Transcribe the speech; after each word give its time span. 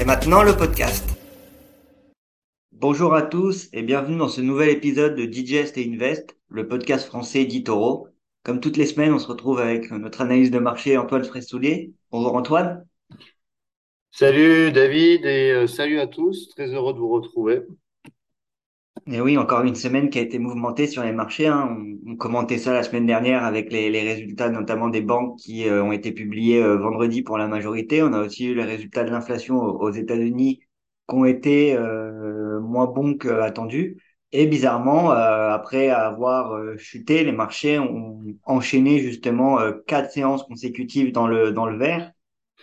Et 0.00 0.04
maintenant, 0.04 0.42
le 0.42 0.56
podcast. 0.56 1.08
Bonjour 2.72 3.14
à 3.14 3.22
tous 3.22 3.68
et 3.72 3.82
bienvenue 3.82 4.18
dans 4.18 4.28
ce 4.28 4.40
nouvel 4.40 4.70
épisode 4.70 5.14
de 5.14 5.24
Digest 5.24 5.78
et 5.78 5.88
Invest, 5.88 6.36
le 6.48 6.66
podcast 6.66 7.06
français 7.06 7.44
d'Itoro. 7.44 8.08
Comme 8.42 8.60
toutes 8.60 8.76
les 8.76 8.86
semaines, 8.86 9.12
on 9.12 9.20
se 9.20 9.28
retrouve 9.28 9.60
avec 9.60 9.90
notre 9.92 10.20
analyse 10.20 10.50
de 10.50 10.58
marché 10.58 10.98
Antoine 10.98 11.24
Fressoulier. 11.24 11.92
Bonjour 12.10 12.34
Antoine. 12.34 12.84
Salut 14.10 14.72
David 14.72 15.24
et 15.26 15.52
euh, 15.52 15.66
salut 15.68 16.00
à 16.00 16.08
tous. 16.08 16.48
Très 16.50 16.74
heureux 16.74 16.92
de 16.92 16.98
vous 16.98 17.10
retrouver. 17.10 17.62
Et 19.06 19.20
oui, 19.20 19.36
encore 19.36 19.62
une 19.64 19.74
semaine 19.74 20.08
qui 20.08 20.18
a 20.18 20.22
été 20.22 20.38
mouvementée 20.38 20.86
sur 20.86 21.02
les 21.02 21.12
marchés. 21.12 21.46
Hein. 21.46 21.76
On, 22.06 22.16
commentait 22.16 22.56
ça 22.58 22.72
la 22.72 22.82
semaine 22.82 23.04
dernière 23.06 23.44
avec 23.44 23.70
les, 23.70 23.90
résultats 24.00 24.48
notamment 24.48 24.88
des 24.88 25.02
banques 25.02 25.38
qui 25.38 25.68
euh, 25.68 25.82
ont 25.82 25.92
été 25.92 26.12
publiés 26.12 26.62
euh, 26.62 26.78
vendredi 26.78 27.22
pour 27.22 27.36
la 27.36 27.46
majorité. 27.46 28.02
On 28.02 28.14
a 28.14 28.20
aussi 28.20 28.46
eu 28.46 28.54
les 28.54 28.64
résultats 28.64 29.04
de 29.04 29.10
l'inflation 29.10 29.56
aux, 29.58 29.90
États-Unis 29.90 30.60
qui 31.08 31.14
ont 31.14 31.26
été 31.26 31.76
euh, 31.76 32.60
moins 32.60 32.86
bons 32.86 33.14
qu'attendus. 33.18 33.98
Et 34.32 34.46
bizarrement, 34.46 35.10
après 35.10 35.90
avoir 35.90 36.76
chuté, 36.76 37.22
les 37.22 37.30
marchés 37.32 37.78
ont 37.78 38.20
enchaîné 38.44 38.98
justement 38.98 39.58
quatre 39.86 40.10
séances 40.10 40.42
consécutives 40.42 41.12
dans 41.12 41.28
le 41.28 41.52
dans 41.52 41.66
le 41.66 41.78
vert, 41.78 42.10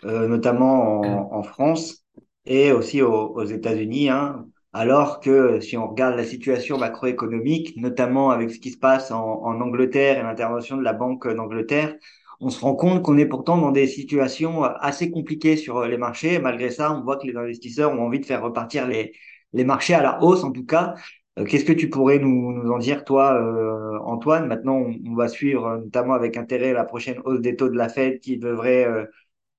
notamment 0.03 0.99
en, 1.33 1.43
France 1.43 2.05
et 2.45 2.73
aussi 2.73 3.01
aux, 3.01 3.29
aux 3.35 3.45
États-Unis. 3.45 4.09
Hein 4.09 4.50
alors 4.73 5.19
que 5.19 5.59
si 5.59 5.77
on 5.77 5.89
regarde 5.89 6.15
la 6.15 6.23
situation 6.23 6.77
macroéconomique, 6.77 7.75
notamment 7.77 8.31
avec 8.31 8.51
ce 8.51 8.59
qui 8.59 8.71
se 8.71 8.77
passe 8.77 9.11
en, 9.11 9.61
Angleterre 9.61 10.19
et 10.19 10.23
l'intervention 10.23 10.77
de 10.77 10.83
la 10.83 10.93
Banque 10.93 11.27
d'Angleterre, 11.27 11.95
on 12.39 12.49
se 12.49 12.59
rend 12.61 12.75
compte 12.75 13.03
qu'on 13.03 13.17
est 13.17 13.25
pourtant 13.25 13.57
dans 13.57 13.71
des 13.71 13.87
situations 13.87 14.63
assez 14.63 15.11
compliquées 15.11 15.57
sur 15.57 15.85
les 15.85 15.97
marchés. 15.97 16.39
malgré 16.39 16.71
ça, 16.71 16.93
on 16.93 17.03
voit 17.03 17.17
que 17.17 17.27
les 17.27 17.35
investisseurs 17.35 17.91
ont 17.91 18.05
envie 18.05 18.19
de 18.19 18.25
faire 18.25 18.41
repartir 18.41 18.87
les, 18.87 19.13
les 19.53 19.63
marchés 19.65 19.93
à 19.93 20.01
la 20.01 20.23
hausse, 20.23 20.43
en 20.43 20.51
tout 20.51 20.65
cas. 20.65 20.95
Euh, 21.39 21.45
qu'est-ce 21.45 21.65
que 21.65 21.73
tu 21.73 21.89
pourrais 21.89 22.19
nous, 22.19 22.51
nous 22.53 22.71
en 22.71 22.77
dire, 22.77 23.03
toi, 23.03 23.33
euh, 23.35 23.99
Antoine? 23.99 24.47
Maintenant, 24.47 24.77
on, 24.77 25.15
va 25.15 25.27
suivre 25.27 25.77
notamment 25.77 26.13
avec 26.13 26.37
intérêt 26.37 26.73
la 26.73 26.83
prochaine 26.85 27.19
hausse 27.25 27.41
des 27.41 27.55
taux 27.55 27.69
de 27.69 27.77
la 27.77 27.89
Fed 27.89 28.19
qui 28.19 28.37
devrait 28.37 28.85
euh, 28.85 29.05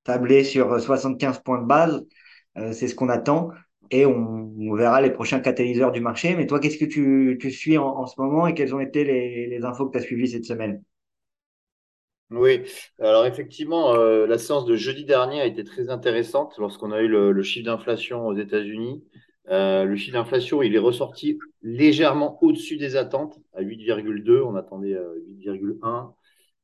tabler 0.05 0.45
sur 0.45 0.81
75 0.81 1.41
points 1.41 1.61
de 1.61 1.67
base. 1.67 2.05
C'est 2.73 2.87
ce 2.89 2.95
qu'on 2.95 3.09
attend 3.09 3.51
et 3.93 4.07
on, 4.07 4.75
verra 4.75 5.01
les 5.03 5.11
prochains 5.11 5.41
catalyseurs 5.41 5.93
du 5.93 6.01
marché. 6.01 6.35
Mais 6.35 6.47
toi, 6.47 6.59
qu'est-ce 6.59 6.79
que 6.79 6.87
tu, 6.87 7.37
tu 7.41 7.51
suis 7.51 7.77
en, 7.79 8.07
ce 8.07 8.21
moment 8.21 8.47
et 8.47 8.55
quelles 8.55 8.75
ont 8.75 8.81
été 8.81 9.05
les, 9.05 9.47
les 9.47 9.65
infos 9.65 9.87
que 9.87 9.93
tu 9.93 9.99
as 9.99 10.07
suivies 10.07 10.29
cette 10.29 10.47
semaine? 10.47 10.83
Oui, 12.33 12.63
alors 12.99 13.27
effectivement, 13.27 13.95
euh, 13.95 14.27
la 14.27 14.39
séance 14.39 14.65
de 14.65 14.75
jeudi 14.75 15.05
dernier 15.05 15.43
a 15.43 15.47
été 15.47 15.65
très 15.65 15.91
intéressante 15.91 16.57
lorsqu'on 16.57 16.91
a 16.91 17.03
eu 17.03 17.07
le, 17.09 17.43
chiffre 17.43 17.67
d'inflation 17.67 18.27
aux 18.27 18.35
États-Unis. 18.35 19.05
Euh, 19.51 19.85
le 19.85 19.97
chiffre 19.97 20.15
d'inflation, 20.17 20.63
il 20.63 20.75
est 20.75 20.79
ressorti 20.79 21.39
légèrement 21.61 22.43
au-dessus 22.43 22.79
des 22.79 22.97
attentes, 22.97 23.39
à 23.53 23.63
8,2. 23.63 24.41
On 24.41 24.55
attendait 24.57 24.97
8,1. 25.45 26.15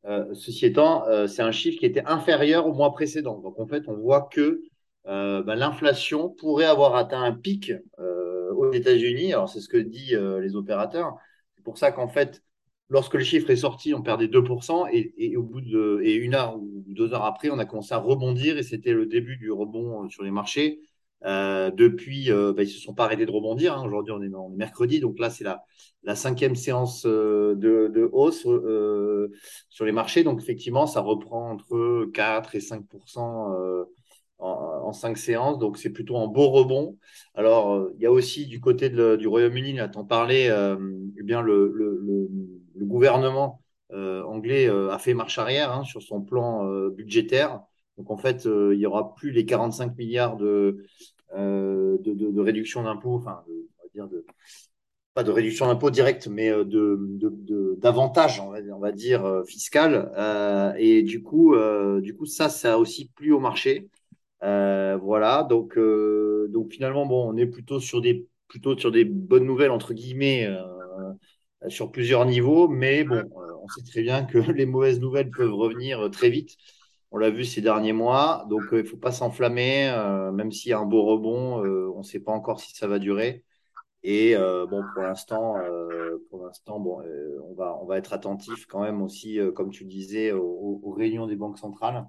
Euh, 0.07 0.25
ceci 0.33 0.65
étant, 0.65 1.05
c'est 1.27 1.43
un 1.43 1.53
chiffre 1.53 1.79
qui 1.79 1.85
était 1.85 2.05
inférieur 2.07 2.67
au 2.67 2.73
mois 2.73 2.93
précédent. 2.93 3.39
Donc 3.39 3.61
en 3.61 3.67
fait, 3.67 3.85
on 3.89 3.95
voit 3.95 4.23
que 4.33 4.63
euh, 5.09 5.43
ben, 5.43 5.55
l'inflation 5.55 6.29
pourrait 6.29 6.67
avoir 6.67 6.95
atteint 6.95 7.23
un 7.23 7.33
pic 7.33 7.73
euh, 7.99 8.53
aux 8.53 8.73
États-Unis. 8.73 9.33
Alors, 9.33 9.49
c'est 9.49 9.61
ce 9.61 9.69
que 9.69 9.79
disent 9.79 10.15
euh, 10.15 10.39
les 10.41 10.55
opérateurs. 10.55 11.17
C'est 11.57 11.65
pour 11.65 11.79
ça 11.79 11.93
qu'en 11.93 12.09
fait, 12.09 12.43
lorsque 12.91 13.15
le 13.15 13.25
chiffre 13.25 13.49
est 13.51 13.57
sorti, 13.57 13.95
on 13.95 14.03
perdait 14.03 14.29
2%, 14.29 14.89
et, 14.93 15.37
au 15.37 15.43
bout 15.43 15.63
de 15.63 16.01
et 16.03 16.15
une 16.15 16.35
heure 16.35 16.59
ou 16.59 16.85
deux 16.89 17.15
heures 17.15 17.25
après, 17.25 17.49
on 17.51 17.59
a 17.59 17.65
commencé 17.65 17.95
à 17.95 17.99
rebondir, 17.99 18.59
et 18.59 18.63
c'était 18.63 18.93
le 18.93 19.07
début 19.07 19.39
du 19.39 19.51
rebond 19.51 20.09
sur 20.11 20.25
les 20.25 20.31
marchés. 20.31 20.81
depuis, 21.23 22.29
ben, 22.31 22.55
ils 22.59 22.61
ne 22.61 22.65
se 22.67 22.81
sont 22.81 22.95
pas 22.95 23.05
arrêtés 23.05 23.27
de 23.27 23.31
rebondir. 23.31 23.77
Hein. 23.79 23.85
Aujourd'hui, 23.87 24.13
on 24.13 24.23
est, 24.23 24.57
mercredi, 24.57 25.01
donc 25.01 25.19
là, 25.19 25.31
c'est 25.31 25.45
la, 25.45 26.15
cinquième 26.17 26.55
séance 26.55 27.05
de 27.07 28.11
hausse 28.13 28.47
sur 29.71 29.85
les 29.85 29.93
marchés. 29.93 30.23
Donc, 30.23 30.41
effectivement, 30.41 30.87
ça 30.87 31.01
reprend 31.01 31.53
entre 31.53 32.07
4 32.13 32.55
et 32.55 32.61
5 32.61 32.85
en, 34.39 34.93
cinq 34.93 35.19
séances, 35.19 35.59
donc 35.59 35.79
c'est 35.79 35.91
plutôt 35.91 36.17
un 36.19 36.27
beau 36.27 36.49
rebond. 36.49 36.97
Alors, 37.35 37.75
euh, 37.75 37.95
il 37.97 38.03
y 38.03 38.07
a 38.07 38.13
aussi 38.13 38.47
du 38.47 38.61
côté 38.61 38.89
du 38.89 39.27
Royaume-Uni, 39.27 39.75
là, 39.75 39.89
t'en 39.89 40.05
parlais, 40.05 40.49
euh, 40.51 40.77
eh 41.19 41.23
bien, 41.23 41.43
le, 41.43 42.29
gouvernement 42.77 43.63
euh, 43.93 44.23
anglais 44.25 44.69
a 44.69 44.99
fait 44.99 45.15
marche 45.15 45.39
arrière 45.39 45.73
hein, 45.73 45.85
sur 45.85 46.03
son 46.03 46.23
plan 46.23 46.67
budgétaire. 46.91 47.61
Donc, 47.97 48.11
en 48.11 48.17
fait, 48.17 48.45
il 48.45 48.79
n'y 48.79 48.87
aura 48.87 49.15
plus 49.15 49.31
les 49.33 49.45
45 49.45 49.97
milliards 49.97 50.37
de, 50.37 50.85
réduction 51.35 52.83
d'impôts, 52.85 53.17
enfin, 53.17 53.43
on 53.47 53.83
va 53.83 53.89
dire 53.93 54.09
de, 54.09 54.25
pas 55.15 55.25
de 55.25 55.33
réduction 55.33 55.67
d'impôts 55.67 55.91
directe, 55.91 56.29
mais 56.29 56.51
de, 56.51 57.77
d'avantages, 57.81 58.41
on 58.41 58.79
va, 58.79 58.93
dire, 58.93 59.43
fiscal. 59.47 60.13
et 60.79 61.03
du 61.03 61.23
coup, 61.23 61.57
du 62.01 62.15
coup, 62.17 62.27
ça, 62.27 62.49
ça 62.49 62.75
a 62.75 62.77
aussi 62.79 63.09
plu 63.09 63.33
au 63.33 63.41
marché. 63.41 63.89
Euh, 64.43 64.97
voilà, 64.99 65.43
donc, 65.43 65.77
euh, 65.77 66.49
donc 66.51 66.73
finalement, 66.73 67.07
bon, 67.07 67.29
on 67.29 67.37
est 67.37 67.47
plutôt 67.47 67.81
sur 67.81 68.01
des, 68.01 68.29
plutôt 68.47 68.77
sur 68.79 68.93
des 68.93 69.05
bonnes 69.05 69.45
nouvelles, 69.45 69.71
entre 69.71 69.95
guillemets, 69.95 70.47
euh, 70.47 71.69
sur 71.69 71.91
plusieurs 71.91 72.25
niveaux, 72.25 72.69
mais 72.69 73.05
bon, 73.05 73.25
on 73.63 73.69
sait 73.69 73.83
très 73.83 74.03
bien 74.03 74.25
que 74.25 74.39
les 74.53 74.67
mauvaises 74.67 75.01
nouvelles 75.01 75.31
peuvent 75.31 75.55
revenir 75.55 76.11
très 76.11 76.31
vite. 76.31 76.57
On 77.11 77.19
l'a 77.19 77.31
vu 77.31 77.45
ces 77.45 77.63
derniers 77.63 77.93
mois, 77.93 78.47
donc 78.51 78.63
il 78.73 78.79
ne 78.79 78.83
faut 78.85 78.97
pas 78.99 79.13
s'enflammer, 79.13 79.91
même 80.35 80.53
s'il 80.53 80.71
y 80.71 80.73
a 80.75 80.79
un 80.79 80.85
beau 80.85 81.05
rebond, 81.05 81.63
on 81.95 81.99
ne 81.99 82.03
sait 82.03 82.21
pas 82.21 82.33
encore 82.33 82.61
si 82.61 82.75
ça 82.75 82.87
va 82.87 82.99
durer. 82.99 83.45
Et 84.03 84.37
bon, 84.37 84.83
pour 84.95 85.03
l'instant, 85.03 85.55
pour 86.31 86.45
l'instant, 86.45 86.79
bon, 86.81 87.03
on 87.45 87.55
va, 87.55 87.79
on 87.81 87.87
va 87.87 87.99
être 87.99 88.13
attentif 88.13 88.67
quand 88.67 88.83
même 88.83 89.01
aussi, 89.03 89.39
comme 89.57 89.71
tu 89.71 89.85
disais, 89.87 90.33
aux, 90.33 90.95
réunions 90.97 91.27
des 91.27 91.37
banques 91.37 91.59
centrales 91.59 92.07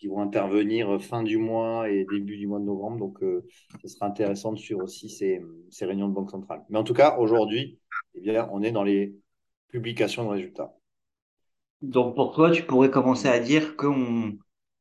qui 0.00 0.08
vont 0.08 0.20
intervenir 0.20 1.00
fin 1.00 1.22
du 1.22 1.36
mois 1.36 1.90
et 1.90 2.06
début 2.10 2.38
du 2.38 2.46
mois 2.46 2.58
de 2.58 2.64
novembre. 2.64 2.98
Donc, 2.98 3.22
euh, 3.22 3.46
ce 3.82 3.88
sera 3.88 4.06
intéressant 4.06 4.52
de 4.52 4.58
suivre 4.58 4.82
aussi 4.82 5.10
ces, 5.10 5.42
ces, 5.68 5.84
réunions 5.84 6.08
de 6.08 6.14
Banque 6.14 6.30
centrale. 6.30 6.64
Mais 6.70 6.78
en 6.78 6.84
tout 6.84 6.94
cas, 6.94 7.18
aujourd'hui, 7.18 7.78
eh 8.14 8.20
bien, 8.22 8.48
on 8.52 8.62
est 8.62 8.72
dans 8.72 8.82
les 8.82 9.14
publications 9.68 10.24
de 10.24 10.30
résultats. 10.30 10.74
Donc, 11.82 12.14
pour 12.14 12.32
toi, 12.32 12.50
tu 12.50 12.62
pourrais 12.62 12.90
commencer 12.90 13.28
à 13.28 13.38
dire 13.38 13.76
que 13.76 13.86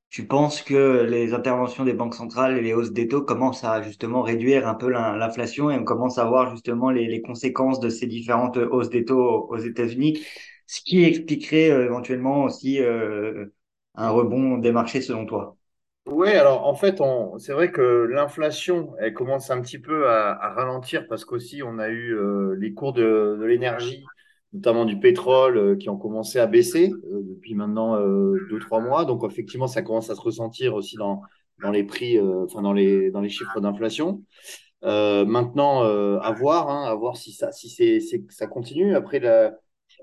tu 0.10 0.26
penses 0.26 0.62
que 0.62 1.04
les 1.04 1.34
interventions 1.34 1.84
des 1.84 1.94
banques 1.94 2.16
centrales 2.16 2.58
et 2.58 2.62
les 2.62 2.74
hausses 2.74 2.94
des 2.94 3.08
taux 3.08 3.22
commencent 3.22 3.64
à 3.64 3.82
justement 3.82 4.22
réduire 4.22 4.68
un 4.68 4.74
peu 4.74 4.90
l'inflation 4.90 5.70
et 5.70 5.78
on 5.78 5.84
commence 5.84 6.18
à 6.18 6.26
voir 6.26 6.50
justement 6.52 6.90
les, 6.90 7.08
les, 7.08 7.22
conséquences 7.22 7.80
de 7.80 7.90
ces 7.90 8.08
différentes 8.08 8.58
hausses 8.58 8.90
des 8.90 9.06
taux 9.06 9.48
aux 9.50 9.58
États-Unis, 9.58 10.20
ce 10.66 10.82
qui 10.82 11.04
expliquerait 11.04 11.70
euh, 11.72 11.86
éventuellement 11.86 12.44
aussi 12.44 12.80
euh, 12.82 13.48
un 14.00 14.10
rebond 14.10 14.58
des 14.58 14.72
marchés 14.72 15.02
selon 15.02 15.26
toi? 15.26 15.56
Oui, 16.08 16.30
alors 16.30 16.66
en 16.66 16.74
fait, 16.74 17.02
c'est 17.38 17.54
vrai 17.54 17.72
que 17.72 18.08
l'inflation, 18.12 18.94
elle 19.00 19.14
commence 19.14 19.52
un 19.52 19.62
petit 19.62 19.78
peu 19.78 20.10
à, 20.10 20.54
ralentir 20.56 21.06
parce 21.08 21.24
qu'aussi 21.24 21.62
on 21.62 21.78
a 21.78 21.90
eu 21.90 22.16
euh, 22.16 22.56
les 22.58 22.74
cours 22.74 22.94
de, 22.94 23.38
l'énergie, 23.44 24.04
notamment 24.54 24.86
du 24.86 25.00
pétrole, 25.00 25.58
euh, 25.58 25.76
qui 25.76 25.90
ont 25.90 25.98
commencé 25.98 26.40
à 26.40 26.48
baisser 26.48 26.92
euh, 27.12 27.22
depuis 27.22 27.54
maintenant 27.54 28.00
deux, 28.00 28.60
trois 28.60 28.80
mois. 28.80 29.06
Donc 29.06 29.24
effectivement, 29.30 29.68
ça 29.68 29.82
commence 29.82 30.10
à 30.10 30.16
se 30.16 30.22
ressentir 30.22 30.74
aussi 30.74 30.96
dans, 30.96 31.22
dans 31.62 31.72
les 31.72 31.84
prix, 31.84 32.20
enfin 32.20 32.62
dans 32.62 32.74
les, 32.74 33.12
dans 33.12 33.22
les 33.22 33.30
chiffres 33.30 33.60
d'inflation. 33.60 34.24
maintenant, 34.82 35.84
à 35.84 36.32
voir, 36.32 36.70
hein, 36.70 36.86
à 36.90 36.96
voir 36.96 37.18
si 37.18 37.34
ça, 37.34 37.52
si 37.52 37.70
c'est, 37.70 38.00
ça 38.30 38.48
continue. 38.48 38.96
Après, 38.96 39.20
la, 39.20 39.54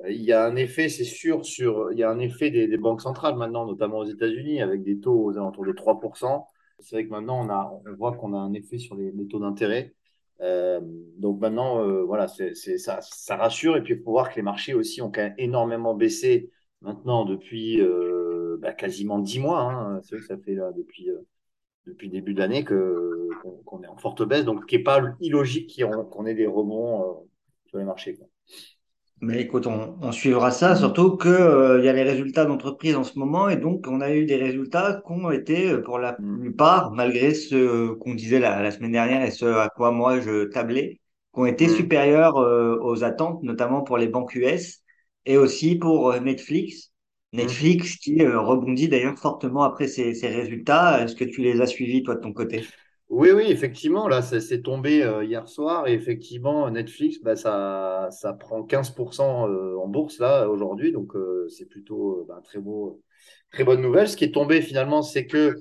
il 0.09 0.23
y 0.23 0.33
a 0.33 0.45
un 0.45 0.57
effet, 0.57 0.89
c'est 0.89 1.05
sûr, 1.05 1.45
sur, 1.45 1.91
il 1.93 1.99
y 1.99 2.03
a 2.03 2.11
un 2.11 2.19
effet 2.19 2.51
des, 2.51 2.77
banques 2.77 3.01
centrales 3.01 3.37
maintenant, 3.37 3.67
notamment 3.67 3.99
aux 3.99 4.05
États-Unis, 4.05 4.61
avec 4.61 4.83
des 4.83 5.01
taux 5.01 5.25
aux 5.25 5.37
alentours 5.37 5.65
de 5.65 5.73
3%. 5.73 6.45
C'est 6.81 6.97
vrai 6.97 7.07
que 7.07 7.11
maintenant, 7.11 7.45
on, 7.45 7.49
a, 7.49 7.73
on 7.87 7.95
voit 7.95 8.13
qu'on 8.13 8.35
a 8.35 8.39
un 8.39 8.53
effet 8.53 8.79
sur 8.79 8.95
les, 8.97 9.13
taux 9.29 9.41
d'intérêt. 9.41 9.95
Euh, 10.43 10.81
donc 11.19 11.41
maintenant, 11.41 11.83
euh, 11.83 12.03
voilà, 12.03 12.29
c'est, 12.29 12.55
ça, 12.55 12.99
ça 13.01 13.37
rassure. 13.37 13.77
Et 13.77 13.83
puis, 13.83 13.95
il 13.95 14.03
faut 14.03 14.11
voir 14.11 14.31
que 14.31 14.37
les 14.37 14.43
marchés 14.43 14.75
aussi 14.75 15.01
ont 15.01 15.11
quand 15.11 15.23
même 15.23 15.35
énormément 15.39 15.95
baissé 15.95 16.51
maintenant 16.83 17.25
depuis 17.25 17.81
euh, 17.81 18.59
bah, 18.61 18.73
quasiment 18.75 19.19
10 19.19 19.41
mois. 19.41 19.61
Hein. 19.61 20.01
C'est 20.03 20.17
vrai 20.17 20.21
que 20.21 20.27
ça 20.27 20.39
fait 20.39 20.55
là 20.55 20.73
depuis 20.73 21.09
depuis 21.87 22.09
le 22.09 22.13
début 22.13 22.35
de 22.35 22.41
l'année 22.41 22.65
qu'on 22.65 23.83
est 23.83 23.87
en 23.87 23.97
forte 23.97 24.23
baisse, 24.27 24.45
donc 24.45 24.67
qui 24.67 24.77
n'est 24.77 24.83
pas 24.83 25.01
illogique 25.21 25.81
qu'on 26.11 26.27
ait 26.27 26.35
des 26.35 26.47
rebonds 26.47 27.29
sur 27.67 27.79
les 27.79 27.85
marchés. 27.85 28.19
Mais 29.23 29.41
écoute, 29.41 29.67
on, 29.67 30.13
suivra 30.13 30.51
ça, 30.51 30.77
surtout 30.77 31.17
qu'il 31.17 31.31
euh, 31.31 31.83
y 31.83 31.89
a 31.89 31.93
les 31.95 32.03
résultats 32.03 32.45
d'entreprise 32.45 32.97
en 32.97 33.05
ce 33.05 33.19
moment, 33.19 33.49
et 33.49 33.57
donc 33.57 33.87
on 33.89 34.03
a 34.03 34.13
eu 34.15 34.27
des 34.27 34.37
résultats 34.37 35.01
qui 35.07 35.11
ont 35.13 35.31
été, 35.31 35.71
euh, 35.71 35.83
pour 35.83 35.99
la 35.99 36.13
Mm. 36.19 36.41
plupart, 36.43 36.93
malgré 36.93 37.33
ce 37.33 37.93
qu'on 37.95 38.15
disait 38.15 38.39
la, 38.41 38.63
la 38.63 38.71
semaine 38.71 38.93
dernière 38.93 39.23
et 39.25 39.31
ce 39.31 39.47
à 39.47 39.71
quoi 39.71 39.91
moi 39.91 40.21
je 40.21 40.45
tablais, 40.45 41.01
qui 41.35 41.41
ont 41.41 41.47
été 41.47 41.67
Mm. 41.67 41.77
supérieurs 41.77 42.37
euh, 42.37 42.79
aux 42.83 43.05
attentes, 43.05 43.43
notamment 43.43 43.83
pour 43.83 43.97
les 43.97 44.09
banques 44.09 44.35
US 44.35 44.83
et 45.25 45.39
aussi 45.39 45.77
pour 45.77 46.11
euh, 46.13 46.21
Netflix. 46.21 46.93
Mm. 47.33 47.39
Netflix 47.39 47.97
qui 47.97 48.21
euh, 48.23 48.39
rebondit 48.39 48.89
d'ailleurs 48.89 49.19
fortement 49.19 49.63
après 49.63 49.89
ces, 49.89 50.15
ces 50.15 50.29
résultats. 50.29 51.03
Est-ce 51.03 51.17
que 51.17 51.25
tu 51.25 51.41
les 51.43 51.63
as 51.63 51.67
suivis, 51.67 52.03
toi, 52.03 52.17
de 52.17 52.21
ton 52.21 52.35
côté? 52.35 52.67
Oui, 53.09 53.31
oui, 53.31 53.45
effectivement, 53.49 54.09
là, 54.09 54.21
ça 54.21 54.41
s'est 54.41 54.63
tombé 54.63 55.03
euh, 55.05 55.25
hier 55.25 55.47
soir 55.49 55.87
et 55.87 55.93
effectivement, 55.95 56.69
Netflix, 56.71 57.19
bah, 57.23 57.37
ça, 57.37 58.09
ça 58.11 58.33
prend 58.33 58.65
15% 58.65 59.49
euh, 59.49 59.77
en 59.79 59.87
bourse 59.87 60.19
là 60.19 60.49
aujourd'hui, 60.49 60.91
donc 60.91 61.15
euh, 61.15 61.47
c'est 61.49 61.67
plutôt 61.67 62.25
bah, 62.29 62.41
très 62.43 62.59
beau, 62.59 63.01
très 63.53 63.63
bonne 63.63 63.81
nouvelle. 63.81 64.09
Ce 64.09 64.17
qui 64.17 64.25
est 64.25 64.33
tombé 64.35 64.61
finalement, 64.61 65.03
c'est 65.03 65.27
que 65.27 65.57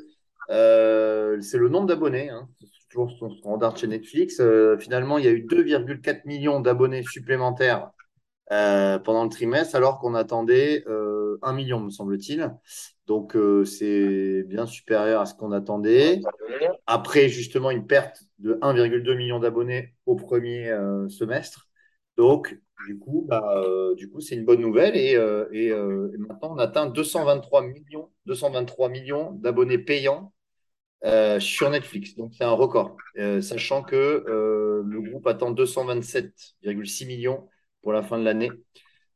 c'est 0.49 1.57
le 1.57 1.69
nombre 1.69 1.87
d'abonnés, 1.87 2.29
hein. 2.29 2.49
C'est 2.61 2.89
toujours 2.89 3.11
son 3.19 3.29
standard 3.29 3.77
chez 3.77 3.87
Netflix. 3.87 4.41
Finalement, 4.79 5.17
il 5.17 5.25
y 5.25 5.27
a 5.27 5.31
eu 5.31 5.41
2,4 5.41 6.21
millions 6.25 6.61
d'abonnés 6.61 7.03
supplémentaires 7.03 7.91
pendant 8.49 9.23
le 9.23 9.29
trimestre, 9.29 9.75
alors 9.75 9.99
qu'on 9.99 10.15
attendait 10.15 10.83
euh, 10.87 11.37
1 11.41 11.53
million, 11.53 11.79
me 11.79 11.89
semble-t-il. 11.89 12.51
Donc, 13.07 13.35
euh, 13.35 13.65
c'est 13.65 14.43
bien 14.43 14.65
supérieur 14.65 15.21
à 15.21 15.25
ce 15.25 15.35
qu'on 15.35 15.51
attendait. 15.51 16.21
Après, 16.87 17.29
justement, 17.29 17.69
une 17.69 17.85
perte 17.85 18.23
de 18.39 18.57
1,2 18.61 19.13
million 19.15 19.39
d'abonnés 19.39 19.93
au 20.05 20.15
premier 20.15 20.69
euh, 20.69 21.07
semestre. 21.07 21.67
Donc, 22.17 22.57
du 22.87 22.97
coup, 22.97 23.25
bah, 23.27 23.43
euh, 23.63 23.95
c'est 24.19 24.35
une 24.35 24.45
bonne 24.45 24.61
nouvelle. 24.61 24.95
Et, 24.95 25.11
et, 25.51 25.67
et 25.67 26.17
maintenant, 26.17 26.55
on 26.55 26.57
atteint 26.57 26.87
223 26.87 27.61
millions, 27.63 28.09
223 28.25 28.89
millions 28.89 29.31
d'abonnés 29.33 29.77
payants 29.77 30.33
sur 31.39 31.69
Netflix. 31.69 32.15
Donc, 32.15 32.33
c'est 32.35 32.43
un 32.43 32.51
record. 32.51 32.97
Sachant 33.41 33.83
que 33.83 34.23
le 34.27 35.01
groupe 35.01 35.27
attend 35.27 35.51
227,6 35.51 37.05
millions 37.05 37.47
pour 37.83 37.93
la 37.93 38.01
fin 38.01 38.17
de 38.17 38.23
l'année. 38.23 38.49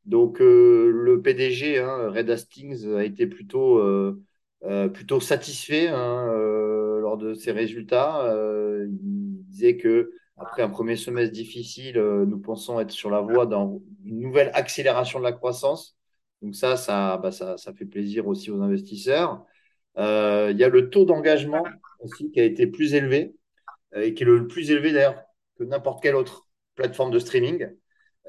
Donc, 0.06 0.40
euh, 0.40 0.90
le 0.92 1.20
PDG, 1.22 1.78
hein, 1.78 2.10
Red 2.10 2.30
Hastings, 2.30 2.94
a 2.94 3.04
été 3.04 3.26
plutôt, 3.26 3.78
euh, 3.78 4.22
euh, 4.64 4.88
plutôt 4.88 5.20
satisfait 5.20 5.88
hein, 5.88 6.26
lors 7.00 7.16
de 7.16 7.34
ses 7.34 7.52
résultats. 7.52 8.32
Il 8.88 9.44
disait 9.46 9.76
que 9.76 10.12
après 10.36 10.62
un 10.62 10.70
premier 10.70 10.96
semestre 10.96 11.32
difficile, 11.32 11.98
nous 11.98 12.38
pensons 12.38 12.80
être 12.80 12.90
sur 12.90 13.10
la 13.10 13.20
voie 13.20 13.46
d'une 13.46 14.20
nouvelle 14.20 14.50
accélération 14.54 15.18
de 15.18 15.24
la 15.24 15.32
croissance. 15.32 15.96
Donc 16.42 16.54
ça, 16.54 16.76
ça, 16.76 17.18
bah, 17.18 17.32
ça, 17.32 17.58
ça 17.58 17.74
fait 17.74 17.84
plaisir 17.84 18.26
aussi 18.26 18.50
aux 18.50 18.62
investisseurs. 18.62 19.44
Il 19.96 20.56
y 20.56 20.64
a 20.64 20.68
le 20.68 20.88
taux 20.90 21.04
d'engagement 21.04 21.64
aussi 22.00 22.30
qui 22.30 22.40
a 22.40 22.44
été 22.44 22.66
plus 22.66 22.94
élevé 22.94 23.34
et 23.94 24.14
qui 24.14 24.22
est 24.22 24.26
le 24.26 24.46
plus 24.46 24.70
élevé 24.70 24.92
d'ailleurs 24.92 25.22
que 25.58 25.64
n'importe 25.64 26.02
quelle 26.02 26.16
autre 26.16 26.48
plateforme 26.74 27.10
de 27.10 27.18
streaming 27.18 27.68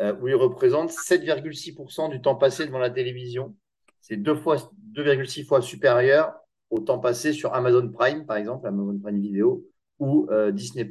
euh, 0.01 0.15
où 0.21 0.29
il 0.29 0.35
représente 0.35 0.91
7,6% 0.91 2.09
du 2.09 2.21
temps 2.21 2.35
passé 2.35 2.67
devant 2.67 2.79
la 2.79 2.91
télévision. 2.91 3.55
C'est 4.01 4.17
2,6 4.17 5.45
fois 5.45 5.61
supérieur 5.63 6.33
au 6.71 6.79
temps 6.81 6.99
passé 6.99 7.33
sur 7.33 7.53
Amazon 7.55 7.89
Prime, 7.91 8.25
par 8.27 8.37
exemple, 8.37 8.67
Amazon 8.67 8.99
Prime 8.99 9.21
Video, 9.21 9.65
ou 9.99 10.27
euh, 10.31 10.51
Disney+. 10.51 10.89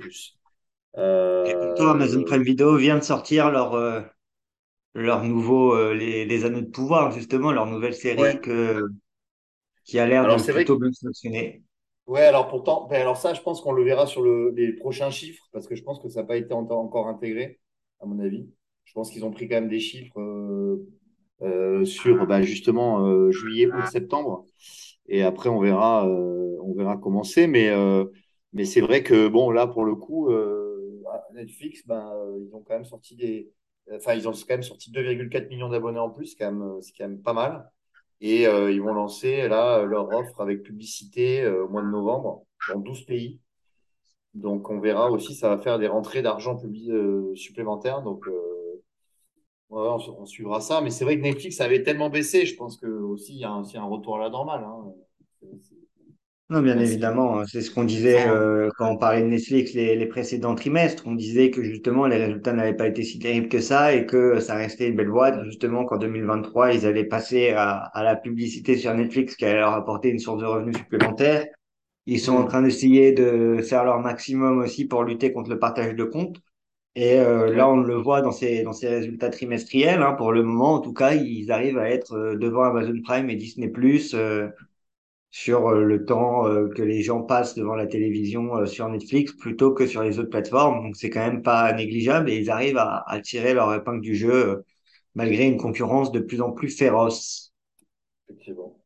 Et 1.45 1.55
pourtant, 1.55 1.91
Amazon 1.91 2.23
Euh, 2.23 2.25
Prime 2.25 2.43
Video 2.43 2.77
vient 2.77 2.97
de 2.99 3.03
sortir 3.05 3.51
leur, 3.51 3.75
euh, 3.75 4.01
leur 4.95 5.25
nouveau, 5.25 5.75
euh, 5.75 5.95
les, 5.95 6.25
les 6.27 6.45
Anneaux 6.47 6.63
de 6.63 6.67
Pouvoir, 6.71 7.13
justement, 7.13 7.53
leur 7.53 7.67
nouvelle 7.67 7.95
série 7.95 8.23
ouais. 8.23 8.41
que, 8.41 8.83
qui 9.85 9.99
a 9.99 10.07
l'air 10.07 10.27
de 10.27 10.43
que 10.43 10.53
plutôt 10.53 10.79
bien 10.79 10.91
fonctionner. 11.03 11.63
Ouais, 12.07 12.23
alors 12.23 12.49
pourtant, 12.49 12.87
ben 12.89 13.01
alors 13.01 13.17
ça, 13.17 13.35
je 13.35 13.41
pense 13.41 13.61
qu'on 13.61 13.73
le 13.73 13.85
verra 13.85 14.07
sur 14.07 14.23
le, 14.23 14.51
les 14.57 14.73
prochains 14.75 15.11
chiffres, 15.11 15.45
parce 15.53 15.67
que 15.69 15.77
je 15.77 15.83
pense 15.85 16.01
que 16.01 16.09
ça 16.09 16.23
n'a 16.23 16.27
pas 16.27 16.37
été 16.37 16.53
en- 16.53 16.69
encore 16.71 17.07
intégré, 17.09 17.61
à 18.01 18.07
mon 18.07 18.19
avis. 18.19 18.51
Je 18.85 18.93
pense 18.93 19.11
qu'ils 19.11 19.25
ont 19.25 19.31
pris 19.31 19.49
quand 19.49 19.57
même 19.57 19.69
des 19.69 19.81
chiffres 19.81 20.19
euh, 20.21 20.87
euh, 21.43 21.87
sur 21.87 22.27
ben, 22.27 22.43
justement 22.43 23.07
euh, 23.07 23.31
juillet, 23.31 23.67
août, 23.67 23.87
septembre. 23.91 24.45
Et 25.09 25.23
après, 25.23 25.49
on 25.49 25.59
verra, 25.59 26.07
euh, 26.07 26.59
on 26.63 26.75
verra 26.75 26.99
comment 26.99 27.25
c'est. 27.25 27.47
Mais, 27.47 27.71
mais 28.53 28.65
c'est 28.65 28.81
vrai 28.81 29.03
que 29.03 29.29
bon, 29.29 29.51
là, 29.51 29.67
pour 29.67 29.85
le 29.85 29.95
coup, 29.95 30.31
Netflix, 31.35 31.87
ben, 31.87 32.13
ils 32.41 32.55
ont 32.55 32.63
quand 32.63 32.75
même 32.75 32.85
sorti 32.85 33.17
des. 33.17 33.51
Enfin, 33.93 34.15
ils 34.15 34.29
ont 34.29 34.33
quand 34.33 34.51
même 34.51 34.63
sorti 34.63 34.93
2,4 34.93 35.49
millions 35.49 35.69
d'abonnés 35.69 35.99
en 35.99 36.11
plus, 36.11 36.27
c'est 36.27 36.37
quand 36.37 36.53
même, 36.53 36.83
c'est 36.83 36.93
quand 36.97 37.09
même 37.09 37.23
pas 37.23 37.33
mal. 37.33 37.71
Et 38.21 38.43
ils 38.45 38.83
vont 38.83 38.93
lancer 38.93 39.49
là 39.49 39.83
leur 39.85 40.13
offre 40.13 40.41
avec 40.41 40.63
publicité 40.63 41.47
au 41.49 41.69
mois 41.69 41.83
de 41.83 41.89
novembre 41.89 42.45
dans 42.73 42.81
12 42.81 43.07
pays. 43.07 43.41
Donc 44.35 44.71
on 44.71 44.79
verra 44.79 45.11
aussi, 45.11 45.35
ça 45.35 45.49
va 45.49 45.59
faire 45.59 45.79
des 45.79 45.89
rentrées 45.89 46.23
d'argent 46.23 46.57
public 46.57 46.93
supplémentaires. 47.35 48.03
Donc 48.03 48.27
on, 49.71 49.99
on 50.21 50.27
suivra 50.27 50.61
ça. 50.61 50.81
Mais 50.81 50.91
c'est 50.91 51.05
vrai 51.05 51.17
que 51.17 51.23
Netflix 51.23 51.61
avait 51.61 51.83
tellement 51.83 52.11
baissé, 52.11 52.47
je 52.47 52.57
pense 52.57 52.77
que 52.77 52.87
aussi 52.87 53.35
il 53.35 53.41
y 53.41 53.45
a 53.45 53.55
aussi 53.55 53.79
un 53.79 53.85
retour 53.85 54.17
à 54.17 54.21
la 54.21 54.31
normale. 54.31 54.65
Hein. 54.65 54.93
Non, 56.51 56.63
bien 56.63 56.81
évidemment, 56.81 57.39
hein, 57.39 57.45
c'est 57.47 57.61
ce 57.61 57.71
qu'on 57.71 57.85
disait 57.85 58.27
euh, 58.29 58.71
quand 58.77 58.91
on 58.91 58.97
parlait 58.97 59.23
de 59.23 59.29
Netflix 59.29 59.73
les, 59.73 59.95
les 59.95 60.07
précédents 60.07 60.57
trimestres. 60.57 61.05
On 61.07 61.15
disait 61.15 61.51
que 61.53 61.63
justement 61.63 62.07
les 62.09 62.17
résultats 62.17 62.53
n'avaient 62.53 62.75
pas 62.75 62.89
été 62.89 63.05
si 63.05 63.21
terribles 63.21 63.49
que 63.49 63.61
ça 63.61 63.95
et 63.95 64.05
que 64.05 64.41
ça 64.41 64.57
restait 64.57 64.89
une 64.89 64.97
belle 64.97 65.11
boîte. 65.11 65.45
Justement, 65.45 65.85
qu'en 65.85 65.97
2023, 65.97 66.73
ils 66.75 66.87
allaient 66.87 67.05
passer 67.05 67.51
à, 67.51 67.75
à 67.77 68.03
la 68.03 68.17
publicité 68.17 68.77
sur 68.77 68.93
Netflix 68.95 69.37
qui 69.37 69.45
allait 69.45 69.61
leur 69.61 69.75
apporter 69.75 70.09
une 70.09 70.19
source 70.19 70.41
de 70.41 70.47
revenus 70.47 70.77
supplémentaire. 70.77 71.47
Ils 72.07 72.21
sont 72.21 72.37
en 72.37 72.47
train 72.47 72.63
d'essayer 72.63 73.13
de 73.13 73.63
faire 73.63 73.85
leur 73.85 74.01
maximum 74.01 74.59
aussi 74.59 74.87
pour 74.87 75.05
lutter 75.05 75.33
contre 75.33 75.51
le 75.51 75.59
partage 75.61 75.95
de 75.95 76.05
comptes. 76.05 76.39
Et 76.97 77.19
euh, 77.21 77.53
là, 77.55 77.69
on 77.69 77.77
le 77.79 77.95
voit 77.97 78.21
dans 78.23 78.33
ces, 78.33 78.63
dans 78.63 78.73
ces 78.73 78.89
résultats 78.89 79.31
trimestriels. 79.31 80.03
hein. 80.03 80.13
pour 80.15 80.33
le 80.33 80.43
moment, 80.43 80.75
en 80.75 80.81
tout 80.81 80.93
cas, 80.93 81.15
ils 81.15 81.51
arrivent 81.53 81.79
à 81.79 81.89
être 81.91 82.15
euh, 82.15 82.37
devant 82.37 82.65
Amazon 82.65 83.01
Prime 83.05 83.31
et 83.31 83.37
Disney+, 83.37 83.73
euh, 84.15 84.49
sur 85.31 85.69
euh, 85.69 85.85
le 85.85 86.05
temps 86.07 86.47
euh, 86.49 86.69
que 86.69 86.83
les 86.83 87.03
gens 87.03 87.23
passent 87.23 87.55
devant 87.55 87.75
la 87.77 87.87
télévision 87.87 88.57
euh, 88.59 88.67
sur 88.67 88.89
Netflix 88.89 89.33
plutôt 89.33 89.73
que 89.75 89.87
sur 89.87 90.03
les 90.03 90.19
autres 90.19 90.31
plateformes. 90.31 90.83
Donc, 90.85 90.97
c'est 90.97 91.11
quand 91.11 91.21
même 91.21 91.43
pas 91.43 91.73
négligeable 91.73 92.31
et 92.31 92.39
ils 92.39 92.51
arrivent 92.51 92.79
à, 92.79 93.05
à 93.09 93.21
tirer 93.21 93.55
leur 93.55 93.73
épingle 93.75 94.01
du 94.03 94.15
jeu 94.17 94.65
malgré 95.15 95.47
une 95.49 95.59
concurrence 95.59 96.13
de 96.13 96.21
plus 96.21 96.41
en 96.43 96.53
plus 96.53 96.71
féroce. 96.77 97.53
Effectivement. 98.29 98.80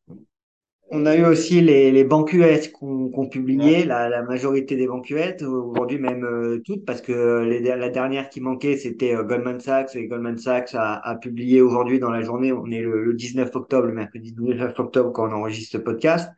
On 0.91 1.07
a 1.07 1.17
eu 1.17 1.25
aussi 1.25 1.61
les, 1.63 1.91
les 1.91 2.05
banques 2.05 2.33
US 2.35 2.69
qu'on 2.69 3.29
publié, 3.29 3.85
Ouais. 3.85 3.85
la, 3.85 4.09
la 4.09 4.23
majorité 4.23 4.77
des 4.77 4.87
banques 4.87 5.09
US, 5.11 5.43
aujourd'hui 5.43 5.99
même 5.99 6.25
euh, 6.25 6.61
toutes, 6.65 6.85
parce 6.85 7.01
que 7.01 7.43
les, 7.43 7.61
la 7.61 7.89
dernière 7.89 8.29
qui 8.29 8.41
manquait, 8.41 8.77
c'était 8.77 9.15
euh, 9.17 9.25
Goldman 9.25 9.59
Sachs, 9.61 9.97
et 9.97 10.07
Goldman 10.07 10.37
Sachs 10.37 10.75
a, 10.75 10.95
a 10.97 11.17
publié 11.17 11.63
aujourd'hui 11.63 11.99
dans 11.99 12.11
la 12.11 12.21
journée, 12.23 12.53
on 12.53 12.67
est 12.71 12.81
le, 12.83 13.03
le 13.03 13.15
19 13.15 13.55
octobre, 13.57 13.87
le 13.87 13.95
mercredi 13.95 14.33
19 14.33 14.79
octobre 14.79 15.11
quand 15.13 15.29
on 15.29 15.33
enregistre 15.33 15.73
ce 15.73 15.79
podcast. 15.79 16.31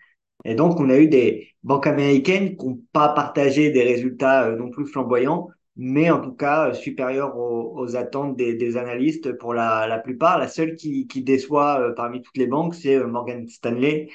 Et 0.44 0.54
donc, 0.54 0.78
on 0.80 0.90
a 0.90 0.98
eu 0.98 1.08
des 1.08 1.48
banques 1.64 1.86
américaines 1.86 2.56
qui 2.56 2.66
n'ont 2.66 2.80
pas 2.92 3.08
partagé 3.08 3.70
des 3.70 3.82
résultats 3.82 4.44
euh, 4.48 4.56
non 4.56 4.70
plus 4.70 4.86
flamboyants, 4.86 5.48
mais 5.76 6.10
en 6.10 6.20
tout 6.20 6.32
cas 6.32 6.68
euh, 6.70 6.74
supérieurs 6.74 7.36
aux, 7.36 7.74
aux 7.78 7.96
attentes 7.96 8.36
des, 8.36 8.54
des 8.54 8.76
analystes 8.76 9.32
pour 9.38 9.54
la, 9.54 9.86
la 9.88 9.98
plupart. 9.98 10.38
La 10.38 10.48
seule 10.48 10.76
qui, 10.76 11.06
qui 11.08 11.22
déçoit 11.22 11.80
euh, 11.80 11.92
parmi 11.94 12.22
toutes 12.22 12.36
les 12.38 12.46
banques, 12.46 12.74
c'est 12.74 12.94
euh, 12.96 13.06
Morgan 13.08 13.46
Stanley 13.48 14.08
euh, 14.08 14.12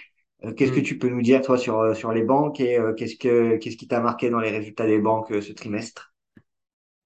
Qu'est-ce 0.57 0.71
que 0.71 0.79
Hmm. 0.79 0.81
tu 0.81 0.97
peux 0.99 1.09
nous 1.09 1.21
dire, 1.21 1.41
toi, 1.41 1.57
sur, 1.57 1.79
euh, 1.79 1.93
sur 1.93 2.11
les 2.13 2.23
banques 2.23 2.59
et 2.59 2.77
euh, 2.79 2.93
qu'est-ce 2.93 3.15
que, 3.15 3.57
qu'est-ce 3.57 3.77
qui 3.77 3.87
t'a 3.87 3.99
marqué 4.01 4.29
dans 4.29 4.39
les 4.39 4.49
résultats 4.51 4.87
des 4.87 4.99
banques 4.99 5.31
euh, 5.31 5.41
ce 5.41 5.53
trimestre? 5.53 6.13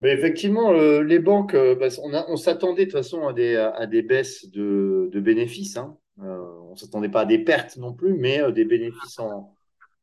Mais 0.02 0.12
effectivement, 0.14 0.72
euh, 0.74 1.02
les 1.04 1.20
banques, 1.20 1.54
euh, 1.56 1.76
bah, 1.76 1.88
on 2.28 2.36
s'attendait 2.38 2.86
de 2.86 2.92
toute 2.92 3.00
façon 3.00 3.28
à 3.28 3.34
des, 3.34 3.56
à 3.56 3.88
des 3.88 4.02
baisses 4.02 4.50
de, 4.52 5.10
de 5.12 5.20
bénéfices. 5.20 5.78
Hein. 5.78 5.98
Euh, 6.22 6.46
on 6.70 6.76
s'attendait 6.76 7.10
pas 7.10 7.22
à 7.22 7.26
des 7.26 7.40
pertes 7.40 7.78
non 7.78 7.94
plus, 7.94 8.14
mais 8.14 8.42
euh, 8.42 8.52
des 8.52 8.66
bénéfices 8.66 9.20
en, 9.20 9.54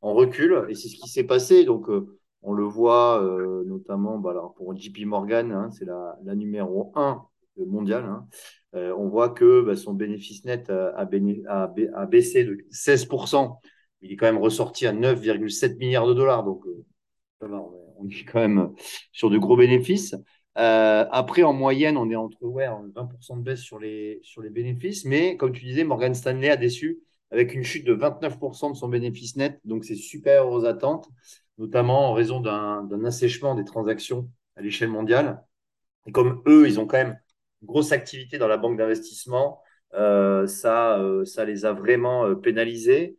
en 0.01 0.15
recul. 0.15 0.67
Et 0.69 0.75
c'est 0.75 0.89
ce 0.89 0.97
qui 0.97 1.09
s'est 1.09 1.25
passé. 1.25 1.65
Donc, 1.65 1.89
euh, 1.89 2.19
on 2.43 2.53
le 2.55 2.65
voit 2.65 3.23
euh, 3.23 3.65
notamment 3.67 4.19
bah, 4.19 4.31
alors 4.31 4.55
pour 4.55 4.75
JP 4.77 5.05
Morgan, 5.07 5.53
hein, 5.53 5.71
c'est 5.73 5.85
la, 5.85 6.19
la 6.25 6.35
numéro 6.35 6.93
un 6.97 7.25
mondiale. 7.57 8.05
Hein. 8.05 8.27
Euh, 8.75 8.95
on 8.97 9.09
voit 9.09 9.31
que 9.31 9.63
bah, 9.63 9.77
son 9.77 9.93
bénéfice 9.93 10.45
net 10.45 10.71
a, 10.71 10.95
a, 10.97 12.07
baissé 12.07 12.45
de 12.45 12.65
16%. 12.71 13.59
Il 14.01 14.13
est 14.13 14.17
quand 14.17 14.27
même 14.27 14.39
ressorti 14.39 14.87
à 14.87 14.93
9,7 14.93 15.77
milliards 15.77 16.07
de 16.07 16.15
dollars. 16.15 16.45
Donc, 16.45 16.65
euh, 16.67 17.49
on 17.99 18.09
est, 18.09 18.25
quand 18.25 18.41
même 18.41 18.73
sur 19.13 19.31
de 19.31 19.39
gros 19.39 19.57
bénéfices. 19.57 20.15
Euh, 20.59 21.07
après, 21.11 21.43
en 21.43 21.53
moyenne, 21.53 21.97
on 21.97 22.11
est 22.11 22.17
entre 22.17 22.43
ouais, 22.45 22.67
20% 22.67 23.39
de 23.39 23.43
baisse 23.43 23.61
sur 23.61 23.79
les, 23.79 24.21
sur 24.23 24.43
les 24.43 24.51
bénéfices. 24.51 25.05
Mais 25.05 25.37
comme 25.37 25.53
tu 25.53 25.65
disais, 25.65 25.85
Morgan 25.85 26.15
Stanley 26.15 26.51
a 26.51 26.57
déçu 26.57 27.01
avec 27.31 27.55
une 27.55 27.63
chute 27.63 27.87
de 27.87 27.95
29% 27.95 28.73
de 28.73 28.77
son 28.77 28.89
bénéfice 28.89 29.37
net. 29.37 29.61
Donc, 29.65 29.85
c'est 29.85 29.95
supérieur 29.95 30.51
aux 30.51 30.65
attentes, 30.65 31.09
notamment 31.59 32.11
en 32.11 32.13
raison 32.13 32.41
d'un 32.41 33.05
assèchement 33.05 33.55
des 33.55 33.65
transactions 33.65 34.31
à 34.57 34.63
l'échelle 34.63 34.91
mondiale. 34.91 35.43
Et 36.07 36.13
comme 36.13 36.43
eux, 36.47 36.67
ils 36.67 36.81
ont 36.81 36.87
quand 36.87 36.99
même 36.99 37.19
grosse 37.63 37.93
activité 37.93 38.39
dans 38.39 38.49
la 38.49 38.57
banque 38.57 38.79
d'investissement, 38.79 39.63
euh, 39.95 40.47
ça, 40.47 40.99
euh, 41.01 41.25
ça 41.25 41.45
les 41.45 41.65
a 41.65 41.73
vraiment 41.73 42.27
euh, 42.27 42.35
pénalisés. 42.35 43.19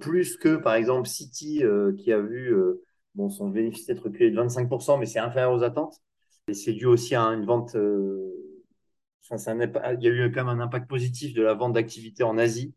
plus 0.00 0.36
que, 0.36 0.56
par 0.56 0.74
exemple, 0.74 1.08
City, 1.08 1.62
qui 1.98 2.12
a 2.12 2.20
vu 2.20 2.54
bon, 3.14 3.28
son 3.28 3.48
bénéfice 3.48 3.86
net 3.88 4.00
reculé 4.00 4.30
de 4.30 4.36
25%, 4.36 4.96
mais 4.98 5.06
c'est 5.06 5.18
inférieur 5.18 5.52
aux 5.52 5.62
attentes. 5.62 6.00
Et 6.48 6.54
c'est 6.54 6.72
dû 6.72 6.86
aussi 6.86 7.14
à 7.14 7.22
une 7.22 7.44
vente. 7.44 7.74
Il 7.74 7.82
y 10.00 10.08
a 10.08 10.10
eu 10.10 10.32
quand 10.32 10.44
même 10.44 10.60
un 10.60 10.64
impact 10.64 10.88
positif 10.88 11.34
de 11.34 11.42
la 11.42 11.54
vente 11.54 11.74
d'activités 11.74 12.22
en 12.22 12.38
Asie 12.38 12.74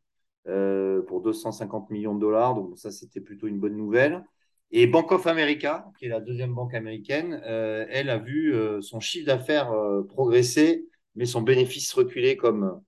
pour 1.08 1.22
250 1.22 1.90
millions 1.92 2.16
de 2.16 2.20
dollars. 2.20 2.56
Donc, 2.56 2.78
ça, 2.78 2.92
c'était 2.92 3.22
plutôt 3.22 3.48
une 3.48 3.60
bonne 3.60 3.78
nouvelle. 3.78 4.26
Et 4.72 4.88
Bank 4.88 5.12
of 5.12 5.28
America, 5.28 5.86
qui 5.98 6.06
est 6.06 6.10
la 6.10 6.20
deuxième 6.20 6.54
banque 6.54 6.74
américaine, 6.74 7.42
euh, 7.46 7.86
elle 7.90 8.10
a 8.10 8.18
vu 8.18 8.54
euh, 8.54 8.82
son 8.82 9.00
chiffre 9.00 9.28
d'affaires 9.28 9.72
euh, 9.72 10.04
progresser, 10.04 10.86
mais 11.16 11.26
son 11.26 11.42
bénéfice 11.42 11.94
reculer 11.94 12.36
comme, 12.36 12.82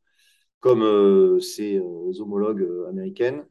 comme 0.60 1.40
ses 1.40 1.80
homologues 1.80 2.68
américaines, 2.90 3.46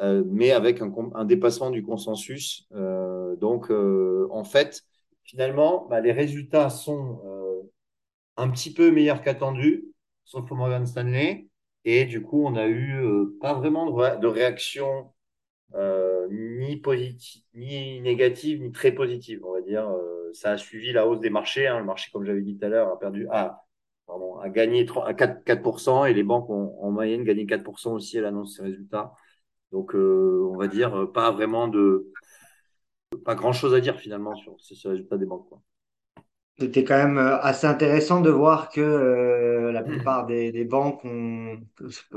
mais 0.00 0.52
avec 0.52 0.80
un, 0.80 1.24
dépassement 1.24 1.70
du 1.70 1.82
consensus. 1.82 2.68
donc, 3.40 3.70
en 3.70 4.44
fait, 4.44 4.82
finalement, 5.24 5.86
bah, 5.90 6.00
les 6.00 6.12
résultats 6.12 6.70
sont 6.70 7.20
un 8.36 8.50
petit 8.50 8.72
peu 8.72 8.92
meilleurs 8.92 9.20
qu'attendus, 9.20 9.84
sauf 10.24 10.46
pour 10.46 10.56
Morgan 10.56 10.86
Stanley. 10.86 11.48
Et 11.84 12.04
du 12.04 12.22
coup, 12.22 12.44
on 12.46 12.54
a 12.54 12.68
eu 12.68 13.02
pas 13.40 13.54
vraiment 13.54 13.90
de, 14.16 14.26
réaction 14.28 15.12
ni 16.30 16.76
positive, 16.76 17.42
ni 17.54 18.00
négative, 18.00 18.60
ni 18.62 18.72
très 18.72 18.92
positive, 18.92 19.44
on 19.44 19.52
va 19.52 19.60
dire. 19.62 19.88
Euh, 19.88 20.30
ça 20.32 20.52
a 20.52 20.58
suivi 20.58 20.92
la 20.92 21.06
hausse 21.06 21.20
des 21.20 21.30
marchés. 21.30 21.66
Hein. 21.66 21.78
Le 21.78 21.84
marché, 21.84 22.10
comme 22.12 22.24
j'avais 22.24 22.42
dit 22.42 22.56
tout 22.56 22.64
à 22.64 22.68
l'heure, 22.68 22.88
a 22.88 22.98
perdu, 22.98 23.26
gagné 24.52 24.84
3, 24.86 25.06
à 25.06 25.14
4, 25.14 25.44
4%, 25.44 26.06
et 26.06 26.14
les 26.14 26.22
banques 26.22 26.50
ont 26.50 26.76
en 26.80 26.90
moyenne 26.90 27.24
gagné 27.24 27.46
4% 27.46 27.92
aussi 27.92 28.18
à 28.18 28.22
l'annonce 28.22 28.52
de 28.52 28.56
ces 28.56 28.62
résultats. 28.62 29.14
Donc, 29.72 29.94
euh, 29.94 30.48
on 30.52 30.56
va 30.56 30.68
dire 30.68 31.10
pas 31.12 31.30
vraiment 31.30 31.68
de, 31.68 32.12
pas 33.24 33.34
grand 33.34 33.52
chose 33.52 33.74
à 33.74 33.80
dire 33.80 33.98
finalement 33.98 34.34
sur 34.34 34.56
ces 34.60 34.88
résultats 34.88 35.18
des 35.18 35.26
banques. 35.26 35.48
C'était 36.60 36.84
quand 36.84 36.96
même 36.96 37.16
euh, 37.16 37.40
assez 37.40 37.66
intéressant 37.66 38.20
de 38.20 38.28
voir 38.28 38.68
que 38.68 38.80
euh, 38.82 39.72
la 39.72 39.82
plupart 39.82 40.26
des, 40.26 40.52
des 40.52 40.64
banques 40.66 41.02
ont, 41.06 41.58